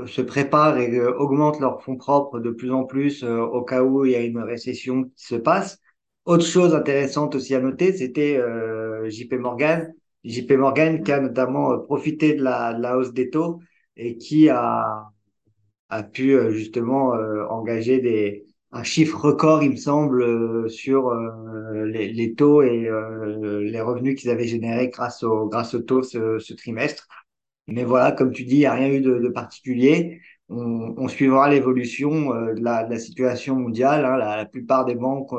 se 0.06 0.20
préparent 0.20 0.76
et 0.76 0.94
euh, 0.98 1.16
augmentent 1.18 1.60
leurs 1.60 1.82
fonds 1.82 1.96
propres 1.96 2.40
de 2.40 2.50
plus 2.50 2.70
en 2.70 2.84
plus 2.84 3.24
au 3.24 3.62
cas 3.62 3.82
où 3.82 4.04
il 4.04 4.12
y 4.12 4.16
a 4.16 4.20
une 4.20 4.38
récession 4.38 5.04
qui 5.04 5.24
se 5.24 5.36
passe. 5.36 5.80
Autre 6.26 6.44
chose 6.44 6.74
intéressante 6.74 7.34
aussi 7.34 7.54
à 7.54 7.60
noter, 7.60 7.92
c'était 7.94 8.38
JP 9.10 9.34
Morgan. 9.34 9.92
JP 10.24 10.52
Morgan 10.52 11.02
qui 11.02 11.12
a 11.12 11.20
notamment 11.20 11.78
profité 11.80 12.34
de 12.34 12.42
la, 12.42 12.72
de 12.74 12.82
la 12.82 12.96
hausse 12.96 13.12
des 13.12 13.30
taux 13.30 13.60
et 13.96 14.16
qui 14.16 14.48
a, 14.48 15.04
a 15.90 16.02
pu 16.02 16.36
justement 16.52 17.12
engager 17.50 18.00
des, 18.00 18.46
un 18.74 18.82
chiffre 18.82 19.20
record, 19.20 19.62
il 19.62 19.70
me 19.70 19.76
semble, 19.76 20.22
euh, 20.22 20.68
sur 20.68 21.08
euh, 21.08 21.86
les, 21.86 22.12
les, 22.12 22.34
taux 22.34 22.62
et 22.62 22.88
euh, 22.88 23.60
les 23.62 23.80
revenus 23.80 24.20
qu'ils 24.20 24.30
avaient 24.30 24.48
générés 24.48 24.88
grâce 24.88 25.22
au, 25.22 25.46
grâce 25.48 25.74
au 25.74 25.80
taux 25.80 26.02
ce, 26.02 26.38
ce, 26.40 26.54
trimestre. 26.54 27.06
Mais 27.68 27.84
voilà, 27.84 28.12
comme 28.12 28.32
tu 28.32 28.44
dis, 28.44 28.56
il 28.56 28.58
n'y 28.60 28.66
a 28.66 28.74
rien 28.74 28.88
eu 28.88 29.00
de, 29.00 29.18
de 29.20 29.28
particulier. 29.28 30.20
On, 30.48 30.94
on 30.98 31.08
suivra 31.08 31.48
l'évolution 31.48 32.30
de 32.30 32.60
la, 32.62 32.84
de, 32.84 32.90
la, 32.92 32.98
situation 32.98 33.56
mondiale. 33.56 34.04
Hein. 34.04 34.16
La, 34.18 34.36
la, 34.38 34.44
plupart 34.46 34.84
des 34.84 34.96
banques, 34.96 35.32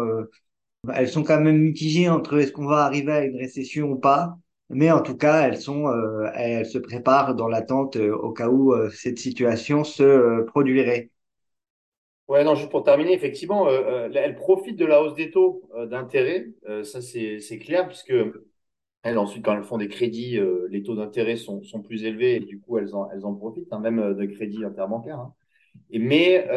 elles 0.94 1.10
sont 1.10 1.24
quand 1.24 1.42
même 1.42 1.60
mitigées 1.60 2.10
entre 2.10 2.38
est-ce 2.40 2.52
qu'on 2.52 2.68
va 2.68 2.86
arriver 2.86 3.12
à 3.12 3.26
une 3.26 3.38
récession 3.38 3.88
ou 3.92 3.98
pas. 3.98 4.38
Mais 4.70 4.92
en 4.92 5.02
tout 5.02 5.16
cas, 5.18 5.48
elles 5.48 5.62
sont, 5.62 5.92
elles 6.36 6.66
se 6.66 6.80
préparent 6.80 7.36
dans 7.36 7.48
l'attente 7.48 7.98
au 7.98 8.32
cas 8.32 8.50
où 8.50 8.74
cette 8.92 9.20
situation 9.20 9.84
se 9.84 10.42
produirait. 10.44 11.12
Ouais, 12.28 12.44
non, 12.44 12.56
juste 12.56 12.72
pour 12.72 12.84
terminer, 12.84 13.14
effectivement, 13.14 13.68
euh, 13.68 14.08
euh, 14.08 14.12
elle 14.16 14.36
profite 14.36 14.78
de 14.78 14.86
la 14.86 15.02
hausse 15.02 15.14
des 15.14 15.30
taux 15.30 15.70
euh, 15.76 15.86
d'intérêt. 15.86 16.48
ça, 16.84 17.00
c'est 17.02 17.60
clair, 17.60 17.88
puisque 17.88 18.14
elles, 19.04 19.18
ensuite, 19.20 19.46
quand 19.46 19.56
elles 19.56 19.64
font 19.64 19.78
des 19.78 19.88
crédits, 19.88 20.40
les 20.70 20.82
taux 20.84 20.96
d'intérêt 20.96 21.36
sont, 21.38 21.62
sont, 21.64 21.82
plus 21.84 22.04
élevés 22.04 22.38
et 22.38 22.40
du 22.40 22.60
coup, 22.60 22.80
elles 22.80 22.96
en, 22.96 23.10
elles 23.12 23.26
en 23.26 23.36
profitent, 23.36 23.72
hein, 23.72 23.80
même 23.80 24.16
de 24.16 24.26
crédits 24.26 24.66
interbancaires. 24.66 25.20
Hein. 25.20 25.34
Et, 25.92 26.00
mais 26.00 26.48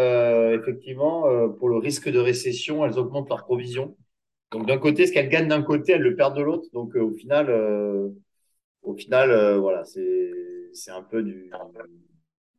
effectivement, 0.54 1.24
pour 1.58 1.68
le 1.68 1.76
risque 1.76 2.08
de 2.08 2.18
récession, 2.18 2.84
elles 2.86 2.98
augmentent 2.98 3.28
leurs 3.28 3.44
provisions. 3.44 3.96
Donc, 4.52 4.66
d'un 4.66 4.78
côté, 4.78 5.06
ce 5.06 5.12
qu'elles 5.12 5.28
gagnent 5.28 5.48
d'un 5.48 5.62
côté, 5.62 5.92
elles 5.92 6.02
le 6.02 6.16
perdent 6.16 6.36
de 6.36 6.42
l'autre. 6.42 6.68
Donc, 6.72 6.94
au 6.96 7.10
final, 7.12 7.50
au 8.82 8.94
final 8.94 9.58
voilà, 9.58 9.84
c'est 9.84 10.90
un 10.90 11.02
peu 11.02 11.22
du 11.22 11.50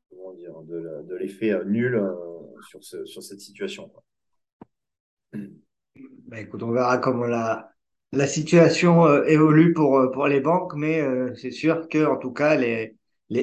comment 0.09 0.33
dire, 0.33 0.53
de, 0.63 1.15
l'effet 1.15 1.51
euh, 1.51 1.63
nul 1.65 1.95
euh, 1.95 2.13
sur, 2.67 2.83
ce, 2.83 3.05
sur 3.05 3.23
cette 3.23 3.41
situation. 3.41 3.91
Bah, 5.33 6.39
écoute, 6.39 6.63
on 6.63 6.71
verra 6.71 6.97
comment 6.97 7.25
la, 7.25 7.71
situation 8.27 9.05
euh, 9.05 9.23
évolue 9.25 9.73
pour, 9.73 10.27
les 10.27 10.41
banques, 10.41 10.73
mais 10.75 11.01
c'est 11.35 11.51
sûr 11.51 11.87
que 11.89 12.05
en 12.05 12.17
tout 12.17 12.31
cas, 12.31 12.55
les, 12.55 12.95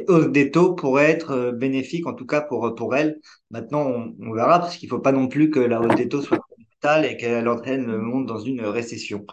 hausses 0.09 0.31
des 0.31 0.51
taux 0.51 0.75
pourraient 0.75 1.11
être 1.11 1.53
bénéfiques, 1.53 2.07
en 2.07 2.15
tout 2.15 2.27
cas 2.27 2.41
pour, 2.41 2.97
elles. 2.97 3.21
Maintenant, 3.51 3.87
on, 3.87 4.17
on 4.21 4.33
verra, 4.33 4.59
parce 4.59 4.77
qu'il 4.77 4.89
ne 4.89 4.95
faut 4.95 5.01
pas 5.01 5.13
non 5.13 5.29
plus 5.29 5.51
que 5.51 5.61
la 5.61 5.81
hausse 5.81 5.95
des 5.95 6.09
taux 6.09 6.23
soit 6.23 6.41
totale 6.81 7.05
et 7.05 7.17
qu'elle 7.17 7.49
entraîne 7.49 7.87
le 7.87 7.99
monde 7.99 8.27
dans 8.27 8.39
une 8.39 8.63
récession. 8.63 9.25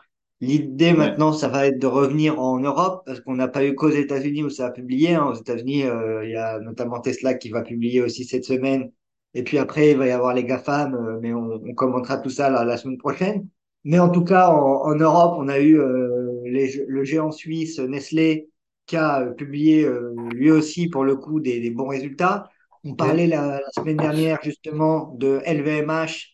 L'idée 0.43 0.91
maintenant, 0.91 1.31
ça 1.31 1.47
va 1.47 1.67
être 1.67 1.79
de 1.79 1.87
revenir 1.87 2.37
en 2.37 2.59
Europe, 2.59 3.03
parce 3.05 3.21
qu'on 3.21 3.35
n'a 3.35 3.47
pas 3.47 3.63
eu 3.65 3.75
qu'aux 3.75 3.89
États-Unis 3.89 4.43
où 4.43 4.49
ça 4.49 4.65
a 4.67 4.71
publié. 4.71 5.15
Hein. 5.15 5.27
Aux 5.27 5.35
États-Unis, 5.35 5.85
euh, 5.85 6.25
il 6.25 6.31
y 6.31 6.35
a 6.35 6.59
notamment 6.59 6.99
Tesla 6.99 7.33
qui 7.35 7.47
va 7.49 7.61
publier 7.61 8.01
aussi 8.01 8.25
cette 8.25 8.43
semaine. 8.43 8.91
Et 9.35 9.43
puis 9.43 9.57
après, 9.57 9.91
il 9.91 9.97
va 9.97 10.05
y 10.05 10.11
avoir 10.11 10.33
les 10.33 10.43
GAFAM, 10.43 10.95
euh, 10.95 11.17
mais 11.21 11.33
on, 11.33 11.61
on, 11.65 11.73
commentera 11.75 12.17
tout 12.17 12.29
ça 12.29 12.49
la, 12.49 12.65
la 12.65 12.75
semaine 12.75 12.97
prochaine. 12.97 13.47
Mais 13.85 13.99
en 13.99 14.09
tout 14.09 14.25
cas, 14.25 14.49
en, 14.49 14.83
en 14.83 14.95
Europe, 14.95 15.35
on 15.37 15.47
a 15.47 15.59
eu 15.59 15.79
euh, 15.79 16.41
les, 16.43 16.83
le 16.89 17.03
géant 17.05 17.31
suisse 17.31 17.79
Nestlé 17.79 18.49
qui 18.85 18.97
a 18.97 19.25
publié 19.37 19.87
lui 20.33 20.51
aussi, 20.51 20.89
pour 20.89 21.05
le 21.05 21.15
coup, 21.15 21.39
des, 21.39 21.61
des 21.61 21.69
bons 21.69 21.87
résultats. 21.87 22.49
On 22.83 22.95
parlait 22.95 23.27
la, 23.27 23.61
la 23.61 23.71
semaine 23.71 23.95
dernière 23.95 24.39
justement 24.43 25.15
de 25.17 25.39
LVMH 25.45 26.32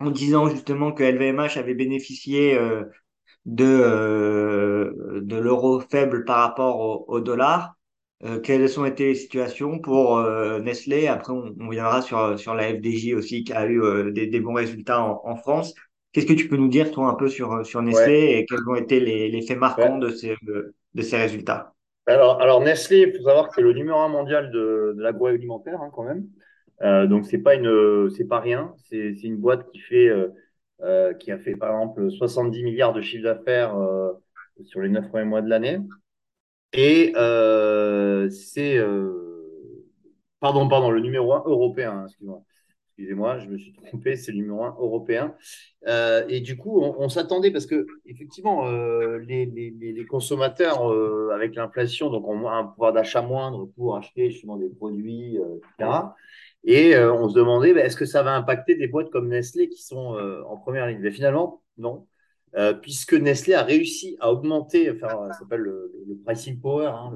en 0.00 0.10
disant 0.10 0.48
justement 0.48 0.92
que 0.92 1.04
LVMH 1.04 1.58
avait 1.58 1.74
bénéficié 1.74 2.58
euh, 2.58 2.84
de, 3.44 3.64
euh, 3.64 5.20
de 5.22 5.36
l'euro 5.36 5.80
faible 5.80 6.24
par 6.24 6.38
rapport 6.38 7.08
au, 7.08 7.20
dollar. 7.20 7.74
Euh, 8.24 8.40
quelles 8.40 8.78
ont 8.80 8.84
été 8.84 9.08
les 9.08 9.14
situations 9.14 9.78
pour 9.78 10.20
Nestlé? 10.60 11.06
Après, 11.06 11.32
on, 11.32 11.54
on, 11.60 11.68
viendra 11.68 12.02
sur, 12.02 12.38
sur 12.38 12.54
la 12.54 12.74
FDJ 12.74 13.14
aussi, 13.14 13.44
qui 13.44 13.52
a 13.52 13.66
eu 13.66 14.12
des, 14.12 14.26
des, 14.26 14.40
bons 14.40 14.54
résultats 14.54 15.02
en, 15.02 15.20
en 15.24 15.36
France. 15.36 15.74
Qu'est-ce 16.12 16.26
que 16.26 16.32
tu 16.32 16.48
peux 16.48 16.56
nous 16.56 16.68
dire, 16.68 16.90
toi, 16.90 17.08
un 17.08 17.14
peu 17.14 17.28
sur, 17.28 17.64
sur 17.64 17.82
Nestlé 17.82 18.38
et 18.38 18.46
quels 18.46 18.68
ont 18.68 18.74
été 18.74 19.00
les, 19.00 19.28
les 19.28 19.42
faits 19.42 19.58
marquants 19.58 19.98
de, 19.98 20.10
ces, 20.10 20.36
de 20.42 21.02
ces 21.02 21.16
résultats? 21.16 21.72
Alors, 22.06 22.40
alors, 22.40 22.60
Nestlé, 22.60 23.06
il 23.06 23.16
faut 23.16 23.22
savoir 23.22 23.48
que 23.48 23.54
c'est 23.54 23.62
le 23.62 23.72
numéro 23.72 23.98
un 24.00 24.08
mondial 24.08 24.50
de, 24.50 24.94
de 24.96 25.02
l'agroalimentaire, 25.02 25.80
hein, 25.80 25.90
quand 25.94 26.02
même. 26.02 26.26
Euh, 26.82 27.06
donc 27.06 27.26
c'est 27.26 27.38
pas 27.38 27.54
une, 27.54 28.10
c'est 28.10 28.26
pas 28.26 28.40
rien. 28.40 28.74
C'est 28.88 29.10
une 29.22 29.36
boîte 29.36 29.70
qui 29.70 29.78
fait, 29.80 30.08
euh, 30.08 30.28
euh, 30.82 31.14
qui 31.14 31.30
a 31.32 31.38
fait 31.38 31.56
par 31.56 31.70
exemple 31.70 32.10
70 32.10 32.62
milliards 32.62 32.92
de 32.92 33.00
chiffre 33.00 33.24
d'affaires 33.24 33.76
euh, 33.76 34.12
sur 34.62 34.80
les 34.80 34.88
neuf 34.88 35.08
premiers 35.08 35.24
mois 35.24 35.42
de 35.42 35.48
l'année. 35.48 35.78
Et 36.72 37.12
c'est, 38.30 38.78
pardon, 40.40 40.68
pardon, 40.68 40.90
le 40.90 41.00
numéro 41.00 41.32
un 41.34 41.42
européen. 41.46 41.92
Hein, 41.92 42.04
excusez-moi. 42.06 42.42
Excusez-moi, 43.00 43.38
je 43.38 43.48
me 43.48 43.56
suis 43.56 43.72
trompé, 43.72 44.14
c'est 44.14 44.30
le 44.30 44.36
numéro 44.36 44.62
un 44.62 44.76
européen. 44.78 45.34
Euh, 45.86 46.26
et 46.28 46.42
du 46.42 46.58
coup, 46.58 46.82
on, 46.82 46.96
on 46.98 47.08
s'attendait 47.08 47.50
parce 47.50 47.64
que 47.64 47.86
effectivement, 48.04 48.66
euh, 48.66 49.18
les, 49.20 49.46
les, 49.46 49.70
les, 49.70 50.04
consommateurs 50.04 50.92
euh, 50.92 51.30
avec 51.34 51.54
l'inflation, 51.54 52.10
donc 52.10 52.28
ont 52.28 52.46
un 52.46 52.64
pouvoir 52.64 52.92
d'achat 52.92 53.22
moindre 53.22 53.70
pour 53.74 53.96
acheter 53.96 54.30
justement 54.30 54.58
des 54.58 54.68
produits, 54.68 55.38
etc. 55.78 56.12
Et 56.64 56.94
euh, 56.94 57.12
on 57.12 57.28
se 57.28 57.34
demandait, 57.34 57.72
bah, 57.72 57.80
est-ce 57.80 57.96
que 57.96 58.04
ça 58.04 58.22
va 58.22 58.34
impacter 58.36 58.74
des 58.76 58.86
boîtes 58.86 59.10
comme 59.10 59.28
Nestlé 59.28 59.68
qui 59.68 59.82
sont 59.82 60.14
euh, 60.16 60.42
en 60.44 60.56
première 60.56 60.86
ligne? 60.86 61.00
Mais 61.00 61.10
finalement, 61.10 61.62
non. 61.78 62.06
Euh, 62.56 62.74
puisque 62.74 63.14
Nestlé 63.14 63.54
a 63.54 63.62
réussi 63.62 64.16
à 64.20 64.32
augmenter, 64.32 64.90
enfin, 64.90 65.28
ça 65.32 65.38
s'appelle 65.38 65.60
le, 65.60 65.92
le, 66.06 66.16
pricing 66.16 66.60
power, 66.60 66.86
hein, 66.86 67.12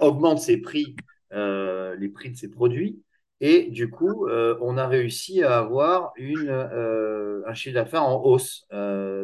augmente 0.00 0.40
ses 0.40 0.56
prix, 0.58 0.96
les 1.30 2.08
prix 2.08 2.30
de 2.30 2.36
ses 2.36 2.50
produits. 2.50 3.02
Et 3.42 3.64
du 3.70 3.90
coup, 3.90 4.26
on 4.28 4.78
a 4.78 4.88
réussi 4.88 5.42
à 5.42 5.58
avoir 5.58 6.12
une, 6.16 6.48
un 6.48 7.52
chiffre 7.52 7.74
d'affaires 7.74 8.04
en 8.04 8.24
hausse, 8.24 8.66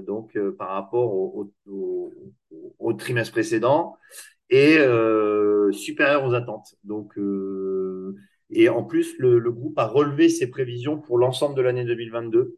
donc 0.07 0.39
par 0.59 0.69
rapport 0.69 1.15
au, 1.15 1.51
au, 1.67 1.73
au, 1.73 2.13
au, 2.79 2.93
trimestre 2.93 3.33
précédent 3.33 3.97
et 4.51 4.77
supérieur 5.73 6.27
aux 6.27 6.35
attentes. 6.35 6.75
Donc, 6.85 7.17
Et 8.53 8.69
en 8.69 8.85
plus, 8.85 9.19
le, 9.19 9.39
le 9.39 9.53
groupe 9.53 9.79
a 9.79 9.87
relevé 9.87 10.29
ses 10.29 10.49
prévisions 10.51 10.99
pour 10.99 11.19
l'ensemble 11.19 11.57
de 11.57 11.63
l'année 11.63 11.85
2022, 11.85 12.57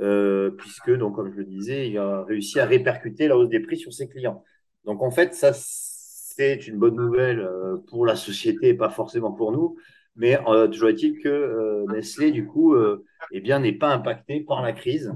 euh, 0.00 0.50
puisque, 0.50 0.90
donc, 0.90 1.14
comme 1.14 1.30
je 1.32 1.38
le 1.38 1.44
disais, 1.44 1.88
il 1.88 1.98
a 1.98 2.24
réussi 2.24 2.60
à 2.60 2.66
répercuter 2.66 3.28
la 3.28 3.36
hausse 3.36 3.48
des 3.48 3.60
prix 3.60 3.78
sur 3.78 3.92
ses 3.92 4.08
clients. 4.08 4.44
Donc, 4.84 5.02
en 5.02 5.10
fait, 5.10 5.34
ça, 5.34 5.52
c'est 5.54 6.66
une 6.66 6.78
bonne 6.78 6.96
nouvelle 6.96 7.40
euh, 7.40 7.78
pour 7.88 8.06
la 8.06 8.16
société 8.16 8.68
et 8.68 8.74
pas 8.74 8.90
forcément 8.90 9.32
pour 9.32 9.52
nous. 9.52 9.76
Mais 10.16 10.38
euh, 10.48 10.66
toujours 10.66 10.88
est-il 10.88 11.18
que 11.18 11.28
euh, 11.28 11.84
Nestlé, 11.92 12.32
du 12.32 12.46
coup, 12.46 12.74
euh, 12.74 13.04
eh 13.30 13.40
bien, 13.40 13.60
n'est 13.60 13.72
pas 13.72 13.92
impacté 13.92 14.40
par 14.40 14.62
la 14.62 14.72
crise. 14.72 15.12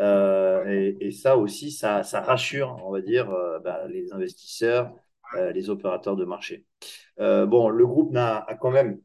Euh, 0.00 0.64
et, 0.66 0.96
et, 1.00 1.10
ça 1.10 1.36
aussi, 1.36 1.70
ça, 1.70 2.02
ça, 2.02 2.20
rassure, 2.20 2.78
on 2.84 2.90
va 2.92 3.00
dire, 3.00 3.30
bah, 3.64 3.86
les 3.88 4.12
investisseurs, 4.12 4.94
les 5.54 5.70
opérateurs 5.70 6.16
de 6.16 6.24
marché. 6.24 6.66
bon, 7.18 7.68
le 7.70 7.86
groupe 7.86 8.14
a, 8.16 8.38
a, 8.38 8.54
quand 8.54 8.70
même 8.70 8.98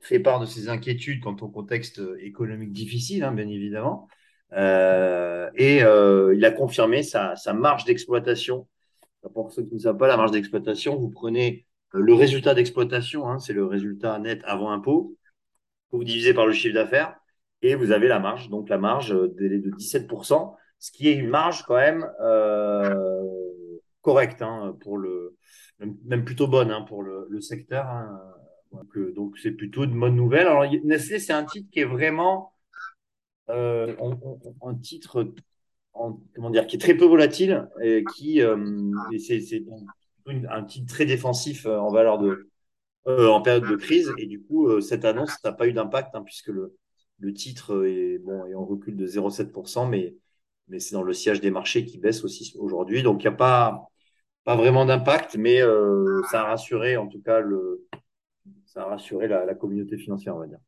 fait 0.00 0.20
part 0.20 0.40
de 0.40 0.46
ses 0.46 0.68
inquiétudes 0.68 1.22
quant 1.22 1.36
au 1.40 1.48
contexte 1.48 2.00
économique 2.20 2.72
difficile, 2.72 3.24
hein, 3.24 3.32
bien 3.32 3.48
évidemment. 3.48 4.08
et 4.52 5.78
il 5.78 6.44
a 6.44 6.50
confirmé 6.50 7.02
sa, 7.02 7.36
sa 7.36 7.52
marge 7.52 7.84
d'exploitation. 7.84 8.68
Pour 9.34 9.52
ceux 9.52 9.64
qui 9.64 9.74
ne 9.74 9.80
savent 9.80 9.96
pas, 9.96 10.06
la 10.06 10.16
marge 10.16 10.30
d'exploitation, 10.30 10.96
vous 10.96 11.10
prenez 11.10 11.66
le 11.92 12.14
résultat 12.14 12.54
d'exploitation, 12.54 13.28
hein, 13.28 13.38
c'est 13.38 13.52
le 13.52 13.64
résultat 13.64 14.18
net 14.18 14.40
avant 14.44 14.70
impôt, 14.70 15.16
que 15.90 15.96
vous 15.96 16.04
divisez 16.04 16.34
par 16.34 16.46
le 16.46 16.52
chiffre 16.52 16.74
d'affaires 16.74 17.16
et 17.62 17.74
vous 17.74 17.92
avez 17.92 18.08
la 18.08 18.18
marge. 18.18 18.48
Donc 18.50 18.68
la 18.68 18.78
marge 18.78 19.12
est 19.12 19.58
de 19.58 19.70
17%, 19.70 20.54
ce 20.78 20.92
qui 20.92 21.08
est 21.08 21.14
une 21.14 21.28
marge 21.28 21.64
quand 21.64 21.76
même 21.76 22.06
euh, 22.20 22.94
correcte 24.02 24.42
hein, 24.42 24.76
pour 24.80 24.98
le, 24.98 25.36
même 26.04 26.24
plutôt 26.24 26.46
bonne 26.46 26.74
pour 26.86 27.02
le 27.02 27.40
secteur. 27.40 27.86
Donc 28.72 28.96
euh, 28.96 29.12
donc 29.12 29.38
c'est 29.38 29.52
plutôt 29.52 29.84
une 29.84 29.98
bonne 29.98 30.16
nouvelle. 30.16 30.46
Alors 30.46 30.64
Nestlé 30.84 31.18
c'est 31.18 31.32
un 31.32 31.44
titre 31.44 31.68
qui 31.70 31.80
est 31.80 31.84
vraiment 31.84 32.52
euh, 33.48 33.94
un 34.62 34.74
titre 34.74 35.32
en, 35.94 36.20
comment 36.34 36.50
dire 36.50 36.66
qui 36.66 36.76
est 36.76 36.78
très 36.78 36.94
peu 36.94 37.06
volatile 37.06 37.68
et 37.82 38.04
qui 38.14 38.42
euh, 38.42 38.56
c'est 39.18 39.62
un 40.50 40.64
titre 40.64 40.92
très 40.92 41.06
défensif 41.06 41.66
euh, 41.66 41.78
en 41.78 41.90
valeur 41.90 42.18
de 42.18 42.50
euh, 43.06 43.28
en 43.28 43.40
période 43.40 43.66
de 43.66 43.76
crise 43.76 44.12
et 44.18 44.26
du 44.26 44.42
coup 44.42 44.68
euh, 44.68 44.80
cette 44.80 45.04
annonce 45.04 45.42
n'a 45.44 45.52
pas 45.52 45.66
eu 45.66 45.72
d'impact 45.72 46.14
hein, 46.14 46.22
puisque 46.22 46.48
le 46.48 46.76
le 47.20 47.32
titre 47.32 47.84
est, 47.84 48.18
bon, 48.18 48.46
est 48.46 48.54
en 48.54 48.64
recul 48.64 48.96
de 48.96 49.04
0,7%, 49.04 49.88
mais, 49.88 50.14
mais 50.68 50.78
c'est 50.78 50.92
dans 50.92 51.02
le 51.02 51.12
siège 51.12 51.40
des 51.40 51.50
marchés 51.50 51.84
qui 51.84 51.98
baisse 51.98 52.22
aussi 52.22 52.54
aujourd'hui. 52.60 53.02
Donc, 53.02 53.24
il 53.24 53.26
n'y 53.26 53.34
a 53.34 53.36
pas, 53.36 53.88
pas 54.44 54.54
vraiment 54.54 54.86
d'impact, 54.86 55.34
mais 55.36 55.60
ça 56.30 56.42
a 56.42 56.44
rassuré, 56.44 56.96
en 56.96 57.08
tout 57.08 57.20
cas, 57.20 57.40
le, 57.40 57.87
ça 58.68 58.82
a 58.82 58.84
rassuré 58.86 59.28
la, 59.28 59.44
la 59.44 59.54
communauté 59.54 59.96
financière, 59.96 60.36
on 60.36 60.40
va 60.40 60.46
dire. 60.46 60.58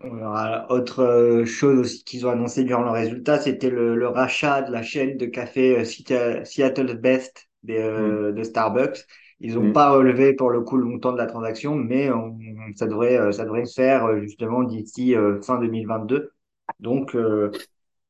Alors, 0.00 0.70
autre 0.70 1.42
chose 1.44 1.78
aussi 1.80 2.04
qu'ils 2.04 2.26
ont 2.26 2.30
annoncé 2.30 2.62
durant 2.64 2.84
le 2.84 2.90
résultat, 2.90 3.40
c'était 3.40 3.70
le, 3.70 3.96
le, 3.96 4.08
rachat 4.08 4.62
de 4.62 4.70
la 4.70 4.82
chaîne 4.82 5.16
de 5.16 5.26
café 5.26 5.84
Seattle 5.84 6.98
Best 6.98 7.48
de, 7.64 8.30
mm. 8.30 8.34
de 8.34 8.42
Starbucks. 8.44 9.06
Ils 9.40 9.54
n'ont 9.54 9.68
mmh. 9.68 9.72
pas 9.72 9.90
relevé 9.92 10.34
pour 10.34 10.50
le 10.50 10.62
coup 10.62 10.76
le 10.76 10.84
montant 10.84 11.12
de 11.12 11.18
la 11.18 11.26
transaction, 11.26 11.76
mais 11.76 12.10
on, 12.10 12.36
ça 12.74 12.86
devrait 12.86 13.32
ça 13.32 13.44
devrait 13.44 13.66
se 13.66 13.74
faire 13.74 14.20
justement 14.20 14.64
d'ici 14.64 15.14
euh, 15.14 15.40
fin 15.42 15.60
2022. 15.60 16.32
Donc 16.80 17.14
euh, 17.14 17.52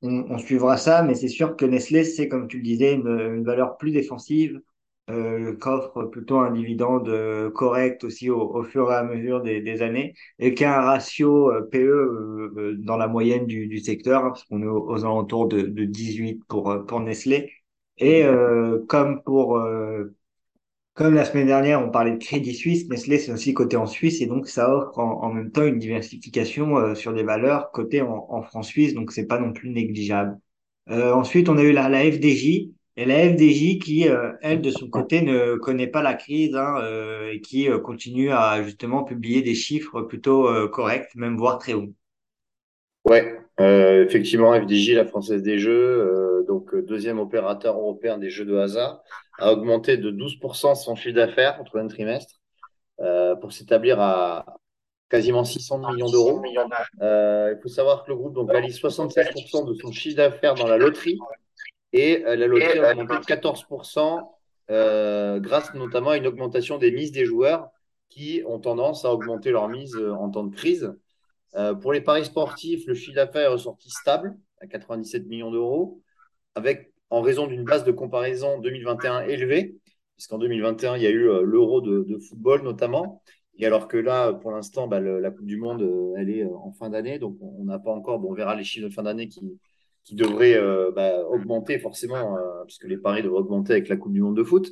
on, 0.02 0.24
on, 0.30 0.38
suivra 0.38 0.78
ça, 0.78 1.02
mais 1.02 1.14
c'est 1.14 1.28
sûr 1.28 1.56
que 1.56 1.66
Nestlé 1.66 2.04
c'est 2.04 2.28
comme 2.28 2.48
tu 2.48 2.58
le 2.58 2.62
disais 2.62 2.94
une, 2.94 3.08
une 3.08 3.44
valeur 3.44 3.76
plus 3.76 3.90
défensive, 3.92 4.60
euh, 5.10 5.56
qu'offre 5.56 6.04
plutôt 6.04 6.38
un 6.38 6.50
dividende 6.52 7.50
correct 7.54 8.04
aussi 8.04 8.30
au, 8.30 8.40
au 8.54 8.62
fur 8.64 8.90
et 8.92 8.94
à 8.96 9.02
mesure 9.04 9.42
des, 9.42 9.60
des 9.60 9.82
années, 9.82 10.14
et 10.38 10.54
qui 10.54 10.64
a 10.64 10.78
un 10.80 10.82
ratio 10.84 11.50
PE 11.70 11.78
euh, 11.78 12.76
dans 12.78 12.96
la 12.96 13.08
moyenne 13.08 13.46
du, 13.46 13.66
du 13.68 13.78
secteur, 13.78 14.24
hein, 14.24 14.28
parce 14.30 14.44
qu'on 14.44 14.62
est 14.62 14.66
aux, 14.66 15.04
alentours 15.04 15.48
de, 15.48 15.62
de 15.62 15.84
18 15.84 16.42
pour 16.48 16.84
pour 16.86 17.00
Nestlé. 17.00 17.52
Et 17.98 18.24
euh, 18.24 18.84
comme 18.88 19.22
pour 19.22 19.58
comme 20.94 21.14
la 21.14 21.24
semaine 21.24 21.46
dernière, 21.46 21.80
on 21.82 21.90
parlait 21.90 22.10
de 22.12 22.16
Crédit 22.24 22.54
Suisse, 22.54 22.88
Nestlé 22.88 23.18
c'est 23.18 23.32
aussi 23.32 23.54
coté 23.54 23.76
en 23.76 23.86
Suisse 23.86 24.20
et 24.20 24.26
donc 24.26 24.48
ça 24.48 24.74
offre 24.74 24.98
en, 24.98 25.22
en 25.22 25.32
même 25.32 25.52
temps 25.52 25.64
une 25.64 25.78
diversification 25.78 26.76
euh, 26.76 26.94
sur 26.96 27.14
des 27.14 27.22
valeurs 27.22 27.70
cotées 27.70 28.02
en, 28.02 28.26
en 28.28 28.42
francs 28.42 28.64
suisses, 28.64 28.94
donc 28.94 29.12
c'est 29.12 29.26
pas 29.26 29.38
non 29.38 29.52
plus 29.52 29.70
négligeable. 29.70 30.38
Euh, 30.90 31.12
ensuite, 31.12 31.48
on 31.48 31.58
a 31.58 31.62
eu 31.62 31.72
la, 31.72 31.88
la 31.88 32.00
FDJ 32.10 32.70
et 32.98 33.04
la 33.04 33.20
FDJ 33.20 33.78
qui, 33.78 34.08
euh, 34.08 34.32
elle, 34.42 34.60
de 34.60 34.70
son 34.70 34.88
côté, 34.88 35.22
ne 35.22 35.54
connaît 35.54 35.86
pas 35.86 36.02
la 36.02 36.14
crise 36.14 36.56
hein, 36.56 36.80
euh, 36.82 37.30
et 37.32 37.40
qui 37.40 37.70
euh, 37.70 37.78
continue 37.78 38.32
à 38.32 38.60
justement 38.64 39.04
publier 39.04 39.40
des 39.40 39.54
chiffres 39.54 40.02
plutôt 40.02 40.48
corrects, 40.70 41.14
même 41.14 41.36
voire 41.36 41.58
très 41.58 41.74
hauts. 41.74 41.94
Ouais, 43.04 43.38
effectivement, 43.60 44.52
FDJ, 44.52 44.94
la 44.94 45.06
française 45.06 45.44
des 45.44 45.60
jeux, 45.60 46.44
donc 46.48 46.74
deuxième 46.74 47.20
opérateur 47.20 47.78
européen 47.78 48.18
des 48.18 48.30
jeux 48.30 48.44
de 48.44 48.56
hasard 48.56 49.00
a 49.38 49.52
augmenté 49.52 49.96
de 49.96 50.10
12% 50.10 50.74
son 50.74 50.96
chiffre 50.96 51.14
d'affaires 51.14 51.56
entre 51.60 51.78
un 51.78 51.86
trimestre 51.86 52.40
pour 53.40 53.52
s'établir 53.52 54.00
à 54.00 54.44
quasiment 55.08 55.44
600 55.44 55.92
millions 55.92 56.10
d'euros. 56.10 56.42
Il 56.44 57.58
faut 57.62 57.68
savoir 57.68 58.04
que 58.04 58.10
le 58.10 58.16
groupe 58.16 58.34
donc, 58.34 58.52
valide 58.52 58.72
76% 58.72 59.68
de 59.68 59.74
son 59.74 59.92
chiffre 59.92 60.16
d'affaires 60.16 60.54
dans 60.54 60.66
la 60.66 60.76
loterie 60.76 61.18
et 61.92 62.24
euh, 62.26 62.36
la 62.36 62.46
loterie 62.46 62.78
a 62.78 62.92
augmenté 62.92 63.14
de 63.14 63.40
14% 63.40 64.28
euh, 64.70 65.40
grâce 65.40 65.72
notamment 65.74 66.10
à 66.10 66.16
une 66.16 66.26
augmentation 66.26 66.78
des 66.78 66.90
mises 66.90 67.12
des 67.12 67.24
joueurs 67.24 67.70
qui 68.08 68.42
ont 68.46 68.58
tendance 68.58 69.04
à 69.04 69.12
augmenter 69.12 69.50
leur 69.50 69.68
mise 69.68 69.96
euh, 69.96 70.12
en 70.12 70.30
temps 70.30 70.44
de 70.44 70.54
crise. 70.54 70.94
Euh, 71.54 71.74
pour 71.74 71.92
les 71.92 72.00
paris 72.00 72.26
sportifs, 72.26 72.86
le 72.86 72.94
chiffre 72.94 73.14
d'affaires 73.14 73.42
est 73.42 73.52
ressorti 73.52 73.90
stable 73.90 74.36
à 74.60 74.66
97 74.66 75.26
millions 75.26 75.50
d'euros 75.50 76.02
avec 76.54 76.92
en 77.10 77.22
raison 77.22 77.46
d'une 77.46 77.64
base 77.64 77.84
de 77.84 77.92
comparaison 77.92 78.58
2021 78.60 79.22
élevée, 79.22 79.76
puisqu'en 80.16 80.38
2021, 80.38 80.96
il 80.96 81.02
y 81.02 81.06
a 81.06 81.10
eu 81.10 81.28
euh, 81.30 81.42
l'euro 81.42 81.80
de, 81.80 82.04
de, 82.04 82.18
football 82.18 82.62
notamment. 82.62 83.22
Et 83.56 83.66
alors 83.66 83.88
que 83.88 83.96
là, 83.96 84.32
pour 84.32 84.52
l'instant, 84.52 84.86
bah, 84.86 85.00
la 85.00 85.30
Coupe 85.30 85.46
du 85.46 85.56
Monde, 85.56 85.82
euh, 85.82 86.14
elle 86.16 86.30
est 86.30 86.44
euh, 86.44 86.56
en 86.56 86.72
fin 86.72 86.90
d'année, 86.90 87.18
donc 87.18 87.36
on 87.40 87.64
n'a 87.64 87.78
pas 87.78 87.90
encore, 87.90 88.18
bon, 88.18 88.30
on 88.30 88.34
verra 88.34 88.54
les 88.54 88.64
chiffres 88.64 88.88
de 88.88 88.92
fin 88.92 89.02
d'année 89.04 89.28
qui, 89.28 89.58
qui 90.08 90.14
devraient 90.14 90.56
euh, 90.56 90.90
bah, 90.90 91.22
augmenter 91.28 91.78
forcément, 91.78 92.38
euh, 92.38 92.64
puisque 92.64 92.84
les 92.84 92.96
paris 92.96 93.22
devraient 93.22 93.40
augmenter 93.40 93.72
avec 93.74 93.88
la 93.90 93.96
Coupe 93.98 94.14
du 94.14 94.22
Monde 94.22 94.38
de 94.38 94.42
foot. 94.42 94.70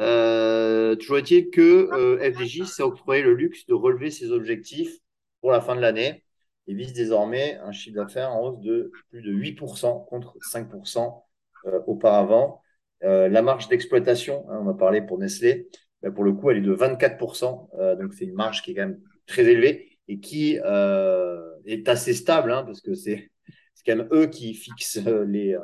Euh, 0.00 0.96
toujours 0.96 1.18
est-il 1.18 1.50
que 1.50 2.18
FDJ 2.20 2.64
s'est 2.64 2.82
octroyé 2.82 3.22
le 3.22 3.34
luxe 3.34 3.66
de 3.66 3.74
relever 3.74 4.10
ses 4.10 4.32
objectifs 4.32 4.98
pour 5.40 5.52
la 5.52 5.60
fin 5.60 5.76
de 5.76 5.80
l'année 5.80 6.24
et 6.66 6.74
vise 6.74 6.92
désormais 6.92 7.56
un 7.62 7.70
chiffre 7.70 7.94
d'affaires 7.94 8.32
en 8.32 8.48
hausse 8.48 8.60
de 8.62 8.90
plus 9.10 9.22
de 9.22 9.32
8% 9.32 10.06
contre 10.06 10.36
5% 10.40 11.22
euh, 11.66 11.80
auparavant. 11.86 12.60
La 13.00 13.42
marge 13.42 13.68
d'exploitation, 13.68 14.46
hein, 14.48 14.60
on 14.64 14.68
a 14.70 14.74
parlé 14.74 15.02
pour 15.02 15.18
Nestlé, 15.18 15.68
ben 16.02 16.10
pour 16.10 16.24
le 16.24 16.32
coup, 16.32 16.50
elle 16.50 16.56
est 16.56 16.62
de 16.62 16.74
24%. 16.74 17.68
Euh, 17.78 17.96
donc, 17.96 18.14
c'est 18.14 18.24
une 18.24 18.32
marge 18.32 18.62
qui 18.62 18.70
est 18.70 18.74
quand 18.74 18.86
même 18.86 19.00
très 19.26 19.44
élevée 19.44 19.98
et 20.08 20.18
qui 20.20 20.54
est 20.54 21.88
assez 21.88 22.14
stable, 22.14 22.50
hein, 22.50 22.64
parce 22.64 22.80
que 22.80 22.94
c'est 22.94 23.30
quand 23.86 23.96
même 23.96 24.08
eux 24.12 24.26
qui 24.26 24.54
fixent 24.54 24.98
les. 25.26 25.56